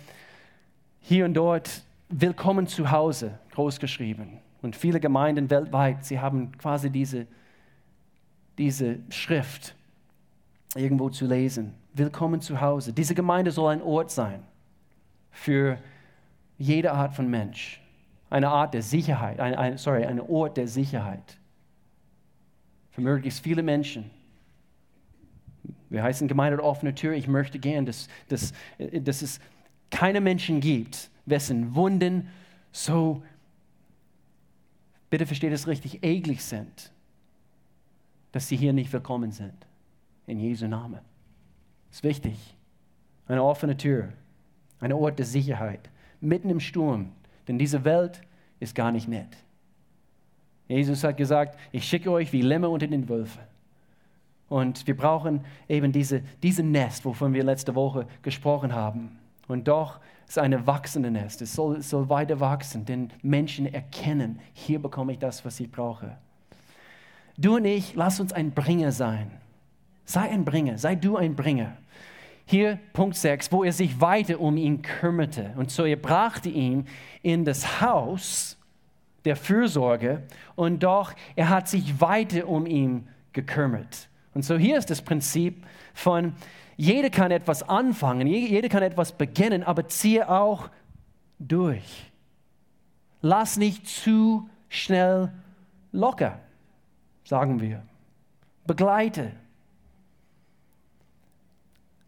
hier 1.01 1.25
und 1.25 1.35
dort 1.35 1.83
Willkommen 2.09 2.69
zu 2.69 2.93
Hause 2.93 3.37
großgeschrieben. 3.51 4.39
Und 4.63 4.77
viele 4.77 5.01
Gemeinden 5.01 5.51
weltweit, 5.51 6.05
sie 6.05 6.19
haben 6.19 6.53
quasi 6.59 6.91
diese, 6.91 7.27
diese 8.59 8.99
Schrift 9.11 9.75
irgendwo 10.75 11.11
zu 11.11 11.27
lesen. 11.27 11.75
Willkommen 11.95 12.41
zu 12.41 12.61
Hause. 12.61 12.93
Diese 12.93 13.15
Gemeinde 13.15 13.51
soll 13.51 13.73
ein 13.73 13.83
Ort 13.83 14.11
sein 14.11 14.43
für 15.31 15.79
jede 16.59 16.93
Art 16.93 17.15
von 17.15 17.29
Mensch. 17.29 17.81
Eine 18.29 18.49
Art 18.49 18.75
der 18.75 18.83
Sicherheit, 18.83 19.39
ein, 19.41 19.55
ein, 19.55 19.79
sorry, 19.79 20.05
ein 20.05 20.21
Ort 20.21 20.57
der 20.57 20.69
Sicherheit. 20.69 21.39
Für 22.91 23.01
möglichst 23.01 23.41
viele 23.41 23.63
Menschen. 23.63 24.11
Wir 25.91 26.03
heißen 26.03 26.27
Gemeinde 26.27 26.63
offene 26.63 26.95
Tür. 26.95 27.13
Ich 27.13 27.29
möchte 27.29 27.59
gern, 27.59 27.87
dass, 27.87 28.09
dass, 28.29 28.53
dass 28.79 29.23
es 29.23 29.41
keine 29.91 30.21
Menschen 30.21 30.61
gibt, 30.61 31.11
wessen 31.27 31.75
Wunden 31.75 32.29
so 32.73 33.23
bitte 35.11 35.27
versteht 35.27 35.53
es 35.53 35.67
richtig, 35.67 36.03
eklig 36.03 36.45
sind, 36.45 36.93
dass 38.33 38.49
sie 38.49 38.57
hier 38.57 38.73
nicht 38.73 38.93
willkommen 38.93 39.33
sind. 39.33 39.55
In 40.27 40.41
Jesu 40.41 40.67
Namen. 40.67 41.01
Ist 41.91 42.03
wichtig. 42.03 42.57
Eine 43.29 43.43
offene 43.43 43.77
Tür, 43.77 44.13
ein 44.81 44.93
Ort 44.93 45.19
der 45.19 45.27
Sicherheit, 45.27 45.89
mitten 46.21 46.51
im 46.51 46.61
Sturm, 46.61 47.13
denn 47.49 47.59
diese 47.59 47.85
Welt 47.85 48.21
ist 48.61 48.75
gar 48.75 48.93
nicht 48.93 49.09
nett. 49.09 49.37
Jesus 50.69 51.05
hat 51.05 51.17
gesagt, 51.17 51.59
ich 51.73 51.85
schicke 51.89 52.11
euch 52.11 52.33
wie 52.33 52.43
Lämmer 52.43 52.71
unter 52.71 52.87
den 52.87 53.09
Wölfen. 53.09 53.43
Und 54.49 54.87
wir 54.87 54.97
brauchen 54.97 55.45
eben 55.69 55.93
diese, 55.93 56.23
diese 56.43 56.63
Nest, 56.63 57.05
wovon 57.05 57.35
wir 57.35 57.45
letzte 57.45 57.75
Woche 57.75 58.07
gesprochen 58.23 58.75
haben. 58.75 59.19
Und 59.49 59.69
doch 59.69 60.01
ist 60.29 60.39
eine 60.39 60.67
wachsende 60.67 61.11
Nest. 61.11 61.43
Es 61.43 61.55
soll, 61.55 61.81
soll 61.83 62.09
weiter 62.09 62.41
wachsen, 62.41 62.85
denn 62.85 63.11
Menschen 63.23 63.73
erkennen, 63.73 64.41
hier 64.53 64.81
bekomme 64.81 65.13
ich 65.13 65.19
das, 65.19 65.45
was 65.45 65.61
ich 65.61 65.71
brauche. 65.71 66.17
Du 67.39 67.57
und 67.57 67.65
ich, 67.65 67.95
lass 67.95 68.19
uns 68.19 68.33
ein 68.33 68.53
Bringer 68.53 68.93
sein. 68.93 69.31
Sei 70.05 70.23
ein 70.31 70.45
Bringer, 70.45 70.79
sei 70.79 70.95
du 70.95 71.17
ein 71.17 71.37
Bringer. 71.37 71.77
Hier 72.47 72.79
Punkt 72.93 73.17
6, 73.17 73.51
wo 73.53 73.65
er 73.65 73.73
sich 73.73 74.01
weiter 74.01 74.41
um 74.41 74.57
ihn 74.57 74.83
kümmerte. 74.83 75.53
Und 75.57 75.71
so 75.71 75.85
er 75.85 75.97
brachte 75.97 76.49
ihn 76.49 76.87
in 77.23 77.45
das 77.45 77.81
Haus 77.81 78.57
der 79.25 79.37
Fürsorge 79.37 80.23
und 80.55 80.85
doch 80.85 81.13
er 81.35 81.49
hat 81.49 81.69
sich 81.69 82.01
weiter 82.01 82.49
um 82.49 82.65
ihn 82.65 83.09
gekümmert. 83.33 84.09
Und 84.33 84.45
so 84.45 84.57
hier 84.57 84.79
ist 84.79 84.91
das 84.91 85.03
Prinzip 85.03 85.65
von, 85.93 86.35
jeder 86.77 87.11
kann 87.11 87.31
etwas 87.31 87.63
anfangen, 87.63 88.27
jeder 88.27 88.69
kann 88.69 88.83
etwas 88.83 89.13
beginnen, 89.13 89.63
aber 89.63 89.89
ziehe 89.89 90.29
auch 90.29 90.69
durch. 91.39 92.11
Lass 93.23 93.57
nicht 93.57 93.89
zu 93.89 94.49
schnell 94.69 95.33
locker, 95.93 96.39
sagen 97.25 97.61
wir. 97.61 97.83
Begleite. 98.67 99.33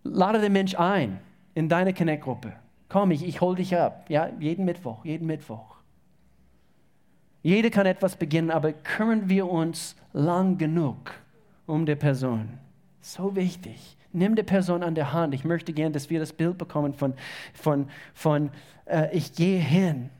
Lade 0.04 0.40
den 0.40 0.52
Mensch 0.52 0.74
ein 0.74 1.20
in 1.54 1.68
deine 1.68 1.94
Connect-Gruppe. 1.94 2.52
Komm, 2.88 3.10
ich, 3.10 3.26
ich 3.26 3.40
hole 3.40 3.56
dich 3.56 3.76
ab. 3.76 4.06
Ja, 4.08 4.30
jeden 4.38 4.64
Mittwoch, 4.64 5.04
jeden 5.04 5.26
Mittwoch. 5.26 5.76
Jeder 7.42 7.70
kann 7.70 7.86
etwas 7.86 8.16
beginnen, 8.16 8.50
aber 8.50 8.72
kümmern 8.72 9.28
wir 9.28 9.48
uns 9.48 9.96
lang 10.12 10.58
genug 10.58 11.12
um 11.66 11.86
die 11.86 11.94
Person. 11.94 12.58
So 13.00 13.36
wichtig. 13.36 13.97
Nimm 14.12 14.36
die 14.36 14.42
Person 14.42 14.82
an 14.82 14.94
der 14.94 15.12
Hand. 15.12 15.34
Ich 15.34 15.44
möchte 15.44 15.72
gerne, 15.72 15.92
dass 15.92 16.10
wir 16.10 16.18
das 16.18 16.32
Bild 16.32 16.58
bekommen 16.58 16.94
von, 16.94 17.14
von, 17.52 17.88
von 18.14 18.50
äh, 18.86 19.14
ich 19.16 19.34
gehe 19.34 19.60
hin. 19.60 20.10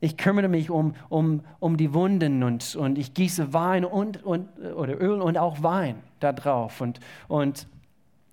Ich 0.00 0.16
kümmere 0.16 0.48
mich 0.48 0.70
um, 0.70 0.94
um, 1.08 1.42
um 1.60 1.76
die 1.76 1.94
Wunden 1.94 2.42
und, 2.42 2.76
und 2.76 2.98
ich 2.98 3.14
gieße 3.14 3.54
Wein 3.54 3.84
und, 3.84 4.22
und, 4.22 4.48
oder 4.76 5.00
Öl 5.00 5.22
und 5.22 5.38
auch 5.38 5.62
Wein 5.62 5.96
da 6.20 6.32
drauf. 6.32 6.80
Und, 6.80 7.00
und, 7.28 7.66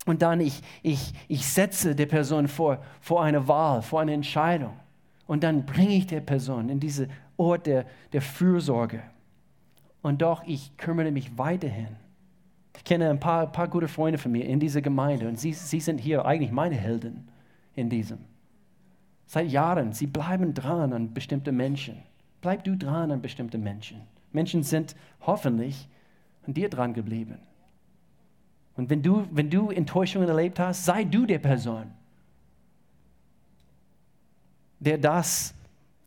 und 0.05 0.21
dann 0.21 0.41
ich, 0.41 0.61
ich, 0.81 1.13
ich 1.27 1.45
setze 1.45 1.95
die 1.95 2.05
Person 2.05 2.47
vor, 2.47 2.79
vor 2.99 3.23
eine 3.23 3.47
Wahl, 3.47 3.83
vor 3.83 4.01
eine 4.01 4.13
Entscheidung. 4.13 4.73
Und 5.27 5.43
dann 5.43 5.65
bringe 5.65 5.93
ich 5.93 6.07
die 6.07 6.19
Person 6.19 6.67
in 6.67 6.79
diesen 6.81 7.09
Ort 7.37 7.67
der, 7.67 7.85
der 8.11 8.21
Fürsorge. 8.21 9.01
Und 10.01 10.21
doch, 10.21 10.43
ich 10.45 10.75
kümmere 10.77 11.11
mich 11.11 11.37
weiterhin. 11.37 12.00
Ich 12.75 12.83
kenne 12.83 13.09
ein 13.09 13.19
paar, 13.19 13.51
paar 13.51 13.67
gute 13.67 13.87
Freunde 13.87 14.17
von 14.17 14.31
mir 14.31 14.45
in 14.45 14.59
dieser 14.59 14.81
Gemeinde 14.81 15.27
und 15.27 15.39
sie, 15.39 15.53
sie 15.53 15.79
sind 15.79 15.99
hier 15.99 16.25
eigentlich 16.25 16.51
meine 16.51 16.75
Helden 16.75 17.27
in 17.75 17.89
diesem. 17.89 18.19
Seit 19.25 19.49
Jahren, 19.49 19.93
sie 19.93 20.07
bleiben 20.07 20.53
dran 20.53 20.93
an 20.93 21.13
bestimmte 21.13 21.51
Menschen. 21.51 21.97
Bleib 22.41 22.63
du 22.63 22.75
dran 22.75 23.11
an 23.11 23.21
bestimmte 23.21 23.57
Menschen. 23.57 24.01
Menschen 24.31 24.63
sind 24.63 24.95
hoffentlich 25.21 25.87
an 26.47 26.53
dir 26.53 26.69
dran 26.69 26.93
geblieben. 26.93 27.39
Und 28.75 28.89
wenn 28.89 29.03
du, 29.03 29.27
wenn 29.31 29.49
du 29.49 29.69
Enttäuschungen 29.69 30.27
erlebt 30.27 30.59
hast, 30.59 30.85
sei 30.85 31.03
du 31.03 31.25
der 31.25 31.39
Person, 31.39 31.91
der 34.79 34.97
das 34.97 35.53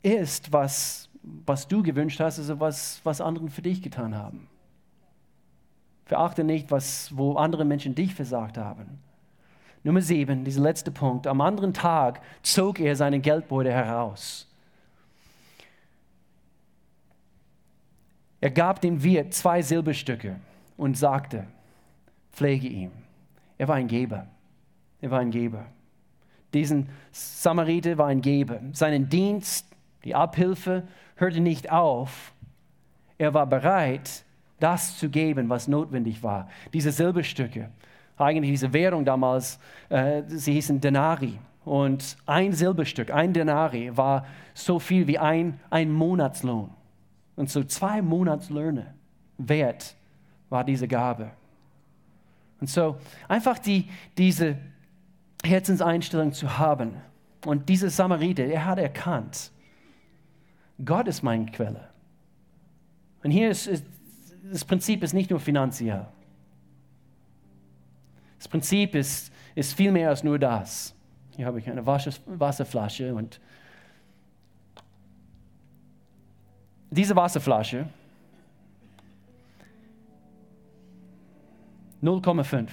ist, 0.03 0.53
was 0.53 1.09
was 1.47 1.67
du 1.67 1.83
gewünscht 1.83 2.21
hast, 2.21 2.39
ist, 2.39 2.61
was, 2.61 3.01
was 3.05 3.21
anderen 3.21 3.49
für 3.49 3.62
dich 3.62 3.83
getan 3.83 4.15
haben. 4.15 4.49
Verachte 6.05 6.45
nicht, 6.45 6.71
was, 6.71 7.17
wo 7.17 7.35
andere 7.35 7.65
Menschen 7.65 7.95
dich 7.95 8.15
versagt 8.15 8.59
haben. 8.59 8.99
Nummer 9.83 10.01
sieben, 10.01 10.45
dieser 10.45 10.63
letzte 10.63 10.91
Punkt. 10.91 11.27
Am 11.27 11.41
anderen 11.41 11.75
Tag 11.75 12.21
zog 12.43 12.81
er 12.81 12.97
seinen 12.97 13.21
Geldbeutel 13.21 13.73
heraus. 13.73 14.49
Er 18.41 18.51
gab 18.51 18.81
dem 18.81 19.03
Wirt 19.03 19.33
zwei 19.33 19.63
Silberstücke 19.63 20.37
und 20.77 20.99
sagte, 20.99 21.47
pflege 22.33 22.69
ihm. 22.69 22.93
Er 23.57 23.69
war 23.69 23.77
ein 23.77 23.89
Geber. 23.89 24.27
Er 25.01 25.11
war 25.11 25.21
ein 25.21 25.31
Geber. 25.31 25.67
Diesen 26.53 26.89
Samariter 27.13 27.99
war 27.99 28.09
ein 28.09 28.21
Geber. 28.21 28.61
Seinen 28.73 29.09
Dienst, 29.09 29.67
die 30.05 30.15
Abhilfe 30.15 30.87
hörte 31.17 31.41
nicht 31.41 31.71
auf. 31.71 32.33
Er 33.19 33.35
war 33.35 33.47
bereit, 33.47 34.24
das 34.61 34.99
zu 34.99 35.09
geben, 35.09 35.49
was 35.49 35.69
notwendig 35.69 36.23
war. 36.23 36.49
Diese 36.73 36.93
Silberstücke, 36.93 37.71
eigentlich 38.17 38.51
diese 38.53 38.73
Währung 38.73 39.05
damals, 39.05 39.59
äh, 39.89 40.23
sie 40.27 40.55
hießen 40.55 40.81
Denari. 40.81 41.39
Und 41.65 42.17
ein 42.27 42.53
Silberstück, 42.53 43.11
ein 43.11 43.33
Denari, 43.33 43.97
war 43.97 44.27
so 44.53 44.79
viel 44.79 45.07
wie 45.07 45.19
ein, 45.19 45.59
ein 45.71 45.91
Monatslohn. 45.91 46.71
Und 47.37 47.51
so 47.51 47.65
zwei 47.65 48.03
Monatslöhne 48.03 48.95
wert 49.39 49.97
war 50.51 50.63
diese 50.63 50.87
Gabe. 50.87 51.31
Und 52.61 52.69
so 52.69 52.97
einfach 53.29 53.59
die, 53.59 53.89
diese 54.17 54.57
Herzenseinstellung 55.45 56.33
zu 56.33 56.59
haben. 56.59 56.95
Und 57.45 57.69
dieser 57.69 57.91
Samariter, 57.91 58.45
er 58.45 58.65
hat 58.65 58.79
erkannt, 58.79 59.51
Gott 60.85 61.09
ist 61.09 61.23
meine 61.23 61.47
Quelle. 61.47 61.89
Und 63.23 63.31
hier 63.31 63.51
ist, 63.51 63.67
ist 63.67 63.85
das 64.51 64.65
Prinzip 64.65 65.03
ist 65.03 65.13
nicht 65.15 65.31
nur 65.31 65.41
finanziell. 65.41 66.07
Das 68.39 68.49
Prinzip 68.49 68.95
ist, 68.95 69.33
ist 69.55 69.73
viel 69.75 69.91
mehr 69.91 70.11
als 70.11 70.23
nur 70.23 70.39
das. 70.39 70.95
Hier 71.37 71.47
habe 71.47 71.59
ich 71.59 71.69
eine 71.69 71.85
Wasserflasche 71.87 73.15
und 73.15 73.41
diese 76.91 77.17
Wasserflasche 77.17 77.89
0,5 82.03 82.69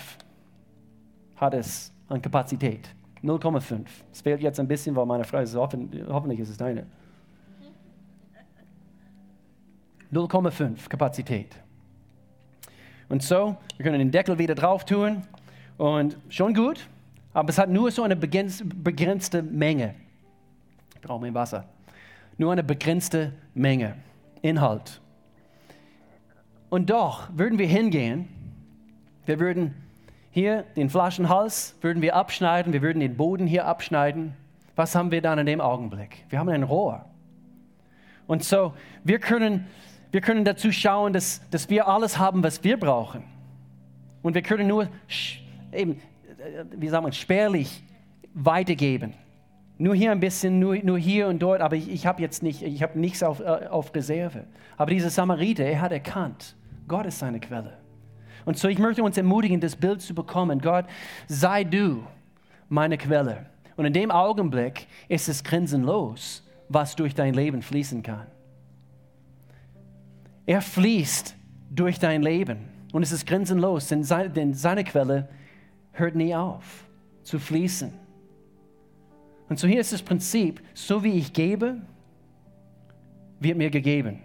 hat 1.37 1.53
es 1.53 1.93
an 2.09 2.21
Kapazität. 2.21 2.93
0,5. 3.23 3.85
Es 4.11 4.21
fehlt 4.21 4.41
jetzt 4.41 4.59
ein 4.59 4.67
bisschen, 4.67 4.95
weil 4.95 5.05
meine 5.05 5.23
Frage 5.23 5.45
ist, 5.45 5.55
hoffentlich 5.55 6.39
ist 6.39 6.49
es 6.49 6.57
deine. 6.57 6.85
0,5 10.11 10.89
Kapazität. 10.89 11.55
Und 13.09 13.23
so, 13.23 13.57
wir 13.77 13.83
können 13.83 13.99
den 13.99 14.11
Deckel 14.11 14.37
wieder 14.37 14.55
drauf 14.55 14.85
tun 14.85 15.23
und 15.77 16.17
schon 16.29 16.53
gut, 16.53 16.87
aber 17.33 17.49
es 17.49 17.57
hat 17.57 17.69
nur 17.69 17.91
so 17.91 18.03
eine 18.03 18.15
begrenzte 18.15 19.41
Menge. 19.43 19.95
Ich 20.95 21.01
brauche 21.01 21.21
mehr 21.21 21.33
Wasser. 21.33 21.65
Nur 22.37 22.51
eine 22.51 22.63
begrenzte 22.63 23.33
Menge 23.53 23.95
Inhalt. 24.41 25.01
Und 26.69 26.89
doch 26.89 27.27
würden 27.33 27.59
wir 27.59 27.67
hingehen, 27.67 28.27
wir 29.25 29.39
würden 29.39 29.75
hier 30.31 30.63
den 30.77 30.89
Flaschenhals 30.89 31.75
würden 31.81 32.01
wir 32.01 32.15
abschneiden, 32.15 32.71
wir 32.71 32.81
würden 32.81 33.01
den 33.01 33.17
Boden 33.17 33.45
hier 33.45 33.65
abschneiden. 33.65 34.33
Was 34.77 34.95
haben 34.95 35.11
wir 35.11 35.21
dann 35.21 35.37
in 35.39 35.45
dem 35.45 35.59
Augenblick? 35.59 36.23
Wir 36.29 36.39
haben 36.39 36.47
ein 36.47 36.63
Rohr. 36.63 37.05
Und 38.27 38.43
so, 38.45 38.73
wir 39.03 39.19
können 39.19 39.67
wir 40.11 40.21
können 40.21 40.43
dazu 40.43 40.71
schauen, 40.71 41.13
dass, 41.13 41.41
dass 41.49 41.69
wir 41.69 41.87
alles 41.87 42.17
haben, 42.17 42.43
was 42.43 42.63
wir 42.63 42.77
brauchen. 42.77 43.23
Und 44.21 44.35
wir 44.35 44.41
können 44.41 44.67
nur 44.67 44.89
eben, 45.71 45.93
äh, 45.93 46.65
wie 46.75 46.89
sagen 46.89 47.05
wir, 47.05 47.11
spärlich 47.11 47.81
weitergeben. 48.33 49.13
Nur 49.77 49.95
hier 49.95 50.11
ein 50.11 50.19
bisschen, 50.19 50.59
nur, 50.59 50.75
nur 50.83 50.99
hier 50.99 51.27
und 51.27 51.39
dort, 51.41 51.61
aber 51.61 51.75
ich, 51.75 51.89
ich 51.89 52.05
habe 52.05 52.21
jetzt 52.21 52.43
nicht, 52.43 52.61
ich 52.61 52.83
habe 52.83 52.99
nichts 52.99 53.23
auf, 53.23 53.39
äh, 53.39 53.67
auf 53.67 53.95
Reserve. 53.95 54.43
Aber 54.77 54.91
dieser 54.91 55.09
Samariter, 55.09 55.63
er 55.63 55.81
hat 55.81 55.91
erkannt, 55.91 56.55
Gott 56.87 57.05
ist 57.05 57.19
seine 57.19 57.39
Quelle. 57.39 57.77
Und 58.45 58.57
so, 58.57 58.67
ich 58.67 58.79
möchte 58.79 59.03
uns 59.03 59.17
ermutigen, 59.17 59.59
das 59.59 59.75
Bild 59.75 60.01
zu 60.01 60.13
bekommen. 60.13 60.59
Gott, 60.59 60.85
sei 61.27 61.63
du 61.63 62.03
meine 62.69 62.97
Quelle. 62.97 63.45
Und 63.77 63.85
in 63.85 63.93
dem 63.93 64.11
Augenblick 64.11 64.87
ist 65.07 65.29
es 65.29 65.43
grenzenlos, 65.43 66.43
was 66.69 66.95
durch 66.95 67.15
dein 67.15 67.33
Leben 67.33 67.61
fließen 67.61 68.03
kann. 68.03 68.27
Er 70.51 70.61
fließt 70.61 71.33
durch 71.69 71.97
dein 71.97 72.21
Leben 72.21 72.57
und 72.91 73.03
es 73.03 73.13
ist 73.13 73.25
grenzenlos, 73.25 73.87
denn 73.87 74.03
seine, 74.03 74.29
denn 74.29 74.53
seine 74.53 74.83
Quelle 74.83 75.29
hört 75.93 76.13
nie 76.13 76.35
auf 76.35 76.89
zu 77.23 77.39
fließen. 77.39 77.93
Und 79.47 79.59
so 79.59 79.65
hier 79.65 79.79
ist 79.79 79.93
das 79.93 80.01
Prinzip, 80.01 80.61
so 80.73 81.05
wie 81.05 81.13
ich 81.13 81.31
gebe, 81.31 81.77
wird 83.39 83.57
mir 83.57 83.69
gegeben. 83.69 84.19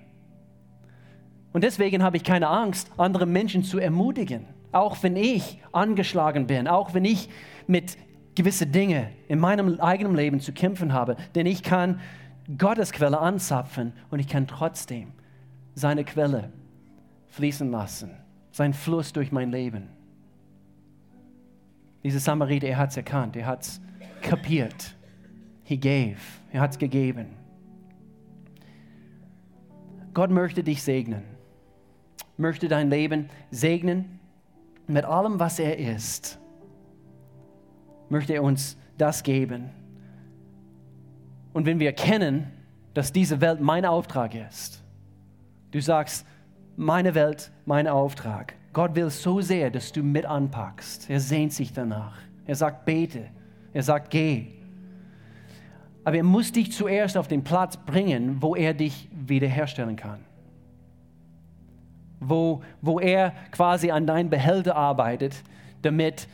Und 1.52 1.62
deswegen 1.62 2.02
habe 2.02 2.16
ich 2.16 2.24
keine 2.24 2.48
Angst, 2.48 2.90
andere 2.96 3.24
Menschen 3.24 3.62
zu 3.62 3.78
ermutigen, 3.78 4.46
auch 4.72 5.04
wenn 5.04 5.14
ich 5.14 5.62
angeschlagen 5.70 6.48
bin, 6.48 6.66
auch 6.66 6.92
wenn 6.92 7.04
ich 7.04 7.28
mit 7.68 7.96
gewissen 8.34 8.72
Dingen 8.72 9.10
in 9.28 9.38
meinem 9.38 9.78
eigenen 9.80 10.16
Leben 10.16 10.40
zu 10.40 10.52
kämpfen 10.52 10.92
habe, 10.92 11.14
denn 11.36 11.46
ich 11.46 11.62
kann 11.62 12.00
Gottes 12.58 12.90
Quelle 12.90 13.20
anzapfen 13.20 13.92
und 14.10 14.18
ich 14.18 14.26
kann 14.26 14.48
trotzdem 14.48 15.12
seine 15.76 16.04
Quelle 16.04 16.50
fließen 17.28 17.70
lassen. 17.70 18.10
sein 18.50 18.72
Fluss 18.72 19.12
durch 19.12 19.32
mein 19.32 19.50
Leben. 19.50 19.90
Dieser 22.02 22.20
Samariter, 22.20 22.66
er 22.66 22.78
hat 22.78 22.90
es 22.90 22.96
erkannt, 22.96 23.36
er 23.36 23.44
hat 23.44 23.64
es 23.64 23.82
kapiert. 24.22 24.96
He 25.62 25.76
gave, 25.76 26.16
er 26.50 26.62
hat 26.62 26.70
es 26.70 26.78
gegeben. 26.78 27.26
Gott 30.14 30.30
möchte 30.30 30.64
dich 30.64 30.82
segnen, 30.82 31.24
möchte 32.38 32.66
dein 32.66 32.88
Leben 32.88 33.28
segnen 33.50 34.20
mit 34.86 35.04
allem, 35.04 35.38
was 35.38 35.58
er 35.58 35.76
ist. 35.78 36.38
Möchte 38.08 38.32
er 38.32 38.42
uns 38.42 38.78
das 38.96 39.22
geben. 39.22 39.68
Und 41.52 41.66
wenn 41.66 41.78
wir 41.78 41.88
erkennen, 41.88 42.50
dass 42.94 43.12
diese 43.12 43.42
Welt 43.42 43.60
mein 43.60 43.84
Auftrag 43.84 44.34
ist, 44.34 44.82
du 45.76 45.82
sagst, 45.82 46.26
meine 46.76 47.14
Welt, 47.14 47.50
mein 47.66 47.86
Auftrag. 47.86 48.54
Gott 48.72 48.94
will 48.94 49.10
so 49.10 49.40
sehr, 49.40 49.70
dass 49.70 49.92
du 49.92 50.02
mit 50.02 50.26
anpackst. 50.26 51.08
Er 51.08 51.20
sehnt 51.20 51.52
sich 51.52 51.72
danach. 51.72 52.18
Er 52.46 52.54
sagt, 52.54 52.84
bete. 52.84 53.26
Er 53.72 53.82
sagt, 53.82 54.10
geh. 54.10 54.46
Aber 56.04 56.16
er 56.16 56.22
muss 56.22 56.52
dich 56.52 56.72
zuerst 56.72 57.16
auf 57.16 57.28
den 57.28 57.44
Platz 57.44 57.76
bringen, 57.76 58.36
wo 58.40 58.54
er 58.54 58.74
dich 58.74 59.08
wiederherstellen 59.12 59.96
kann. 59.96 60.20
Wo, 62.20 62.62
wo 62.80 63.00
er 63.00 63.32
quasi 63.50 63.90
an 63.90 64.06
dein 64.06 64.30
Behälter 64.30 64.76
arbeitet, 64.76 65.42
damit, 65.82 66.28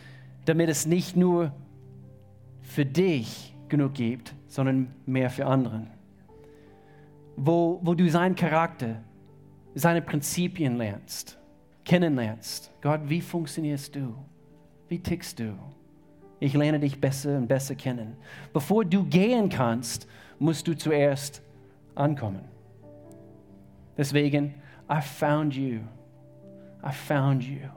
damit 0.44 0.68
es 0.68 0.86
nicht 0.86 1.16
nur 1.16 1.52
für 2.60 2.84
dich 2.84 3.54
genug 3.68 3.94
gibt, 3.94 4.34
sondern 4.46 4.94
mehr 5.06 5.30
für 5.30 5.46
anderen. 5.46 5.88
Wo, 7.36 7.80
wo 7.82 7.94
du 7.94 8.08
seinen 8.10 8.36
Charakter, 8.36 8.96
seine 9.74 10.02
Prinzipien 10.02 10.76
lernst, 10.76 11.38
kennenlernst. 11.84 12.72
Gott, 12.80 13.00
wie 13.04 13.20
funktionierst 13.20 13.94
du? 13.96 14.14
Wie 14.88 14.98
tickst 14.98 15.38
du? 15.38 15.54
Ich 16.40 16.54
lerne 16.54 16.80
dich 16.80 17.00
besser 17.00 17.38
und 17.38 17.46
besser 17.46 17.74
kennen. 17.74 18.16
Bevor 18.52 18.84
du 18.84 19.04
gehen 19.04 19.48
kannst, 19.48 20.06
musst 20.38 20.66
du 20.66 20.76
zuerst 20.76 21.42
ankommen. 21.94 22.44
Deswegen, 23.96 24.54
I 24.90 25.00
found 25.00 25.54
you. 25.54 25.80
I 26.84 26.92
found 26.92 27.44
you. 27.44 27.68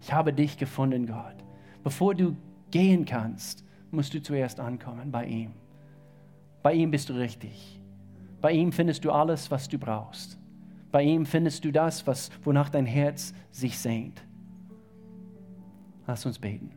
Ich 0.00 0.12
habe 0.12 0.32
dich 0.32 0.56
gefunden, 0.56 1.06
Gott. 1.06 1.36
Bevor 1.84 2.14
du 2.14 2.34
gehen 2.70 3.04
kannst, 3.04 3.64
musst 3.90 4.14
du 4.14 4.22
zuerst 4.22 4.58
ankommen 4.58 5.10
bei 5.10 5.26
ihm. 5.26 5.52
Bei 6.62 6.72
ihm 6.72 6.90
bist 6.90 7.08
du 7.08 7.14
richtig. 7.14 7.80
Bei 8.40 8.52
ihm 8.52 8.72
findest 8.72 9.04
du 9.04 9.10
alles, 9.10 9.50
was 9.50 9.68
du 9.68 9.78
brauchst. 9.78 10.37
Bei 10.90 11.02
ihm 11.02 11.26
findest 11.26 11.64
du 11.64 11.72
das, 11.72 12.06
was, 12.06 12.30
wonach 12.44 12.70
dein 12.70 12.86
Herz 12.86 13.34
sich 13.50 13.78
sehnt. 13.78 14.22
Lass 16.06 16.24
uns 16.24 16.38
beten. 16.38 16.70